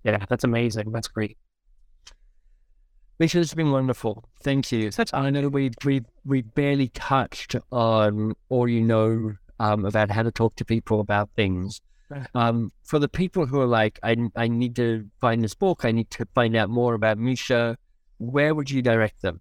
Yeah. 0.05 0.25
That's 0.29 0.45
amazing. 0.45 0.93
That's 0.93 1.09
great. 1.09 1.37
Misha, 3.19 3.39
this 3.39 3.51
has 3.51 3.55
been 3.55 3.73
wonderful. 3.73 4.25
Thank 4.43 4.71
you. 4.71 4.93
Such 4.93 5.13
I 5.13 5.29
know 5.31 5.49
we 5.49 5.71
we 5.85 6.03
we 6.25 6.43
barely 6.43 6.89
touched 6.89 7.57
on 7.73 8.35
all 8.49 8.69
you 8.69 8.81
know 8.81 9.35
um, 9.59 9.85
about 9.85 10.11
how 10.13 10.23
to 10.23 10.31
talk 10.31 10.55
to 10.57 10.65
people 10.65 11.01
about 11.01 11.29
things. 11.35 11.81
Um, 12.35 12.73
for 12.85 12.99
the 12.99 13.09
people 13.09 13.47
who 13.47 13.61
are 13.61 13.67
like, 13.67 13.99
I, 14.03 14.17
I 14.37 14.49
need 14.49 14.77
to 14.77 15.07
find 15.21 15.43
this 15.43 15.55
book, 15.55 15.85
I 15.85 15.93
need 15.93 16.11
to 16.11 16.27
find 16.35 16.57
out 16.57 16.71
more 16.71 16.95
about 16.95 17.19
Misha, 17.19 17.77
where 18.19 18.55
would 18.55 18.71
you 18.71 18.83
direct 18.83 19.23
them? 19.23 19.41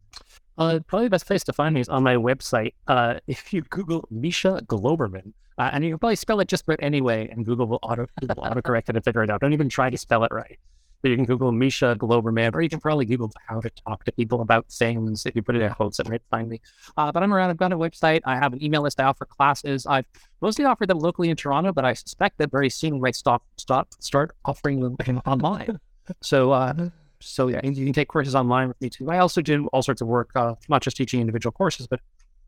Uh, 0.58 0.80
probably 0.88 1.06
the 1.06 1.12
best 1.12 1.27
place 1.27 1.43
to 1.45 1.53
find 1.53 1.75
me 1.75 1.82
is 1.82 1.89
on 1.89 2.03
my 2.03 2.15
website. 2.15 2.73
Uh, 2.88 3.15
if 3.27 3.53
you 3.53 3.62
Google 3.62 4.08
Misha 4.10 4.62
Glouberman, 4.65 5.34
uh, 5.58 5.69
and 5.71 5.84
you 5.84 5.91
can 5.91 5.99
probably 5.99 6.15
spell 6.15 6.39
it 6.39 6.47
just 6.47 6.63
about 6.63 6.80
anyway, 6.82 7.27
and 7.30 7.45
Google 7.45 7.67
will 7.67 7.80
auto 7.84 8.08
autocorrect 8.21 8.89
it 8.89 8.95
and 8.95 9.03
figure 9.03 9.23
it 9.23 9.30
out. 9.30 9.41
Don't 9.41 9.53
even 9.53 9.69
try 9.69 9.89
to 9.89 9.97
spell 9.97 10.23
it 10.23 10.32
right. 10.32 10.60
You 11.04 11.16
can 11.16 11.26
Google 11.26 11.52
Misha 11.52 11.96
Glouberman, 11.98 12.54
or 12.56 12.62
you 12.62 12.70
can 12.70 12.80
probably 12.80 13.06
Google 13.06 13.32
how 13.48 13.62
to 13.62 13.70
talk 13.70 14.04
to 14.06 14.12
people 14.12 14.42
about 14.42 14.66
things. 14.70 15.26
If 15.26 15.36
you 15.36 15.42
put 15.42 15.56
it 15.56 15.62
in 15.62 15.72
quotes, 15.74 16.00
it 16.00 16.10
might 16.10 16.24
find 16.30 16.50
me. 16.50 16.60
Uh, 16.98 17.12
but 17.12 17.24
I'm 17.24 17.34
around. 17.34 17.50
I've 17.50 17.58
got 17.58 17.72
a 17.72 17.78
website. 17.78 18.22
I 18.26 18.36
have 18.36 18.54
an 18.54 18.64
email 18.64 18.82
list 18.82 19.00
I 19.00 19.04
offer 19.06 19.26
classes. 19.26 19.86
I've 19.86 20.06
mostly 20.42 20.66
offered 20.66 20.90
them 20.90 21.00
locally 21.00 21.30
in 21.30 21.38
Toronto, 21.38 21.72
but 21.72 21.86
I 21.86 21.94
suspect 21.94 22.40
that 22.40 22.52
very 22.52 22.70
soon 22.70 22.96
we 22.96 23.00
might 23.00 23.16
stop, 23.16 23.44
stop, 23.58 23.90
start 24.00 24.32
offering 24.46 24.82
them 24.82 25.22
online. 25.26 25.80
So, 26.22 26.52
uh, 26.52 26.90
so 27.20 27.48
yeah, 27.48 27.62
you 27.64 27.86
can 27.86 27.94
take 27.94 28.08
courses 28.08 28.36
online 28.36 28.70
with 28.70 28.82
me 28.82 28.90
too. 28.90 29.10
I 29.10 29.20
also 29.20 29.42
do 29.42 29.68
all 29.68 29.82
sorts 29.82 30.02
of 30.02 30.08
work, 30.08 30.32
uh, 30.36 30.56
not 30.68 30.82
just 30.82 30.98
teaching 30.98 31.22
individual 31.22 31.52
courses, 31.52 31.88
but 31.88 32.00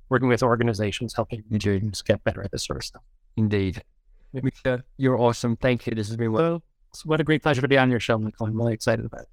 working 0.10 0.28
with 0.28 0.42
organizations, 0.42 1.14
helping 1.14 1.44
students 1.56 2.02
get 2.02 2.24
better 2.24 2.42
at 2.44 2.52
this 2.52 2.66
sort 2.66 2.78
of 2.78 2.84
stuff. 2.84 3.04
Indeed. 3.38 3.84
Misha, 4.34 4.84
you're 4.98 5.20
awesome. 5.20 5.56
Thank 5.56 5.88
you. 5.88 5.96
This 5.96 6.08
has 6.08 6.18
been 6.18 6.32
well. 6.32 6.64
What 7.04 7.22
a 7.22 7.24
great 7.24 7.44
pleasure 7.44 7.62
to 7.62 7.68
be 7.68 7.78
on 7.78 7.90
your 7.90 8.00
show, 8.00 8.18
Michael. 8.18 8.48
I'm 8.48 8.58
really 8.58 8.74
excited 8.74 9.06
about 9.06 9.22
it. 9.22 9.30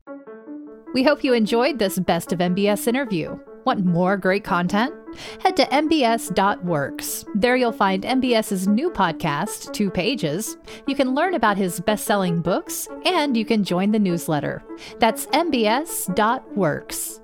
We 0.95 1.03
hope 1.03 1.25
you 1.25 1.35
enjoyed 1.35 1.79
this 1.79 1.99
Best 1.99 2.33
of 2.33 2.39
MBS 2.39 2.87
interview. 2.87 3.39
Want 3.65 3.85
more 3.85 4.17
great 4.17 4.45
content? 4.45 4.95
Head 5.41 5.57
to 5.57 5.65
mbs.works. 5.65 7.25
There 7.35 7.57
you'll 7.57 7.73
find 7.73 8.05
MBS's 8.05 8.69
new 8.69 8.91
podcast, 8.91 9.73
Two 9.73 9.91
Pages. 9.91 10.57
You 10.87 10.95
can 10.95 11.15
learn 11.15 11.35
about 11.35 11.57
his 11.57 11.81
best 11.81 12.07
selling 12.07 12.41
books, 12.41 12.87
and 13.05 13.37
you 13.37 13.45
can 13.45 13.65
join 13.65 13.91
the 13.91 13.99
newsletter. 13.99 14.63
That's 15.01 15.27
mbs.works. 15.27 17.21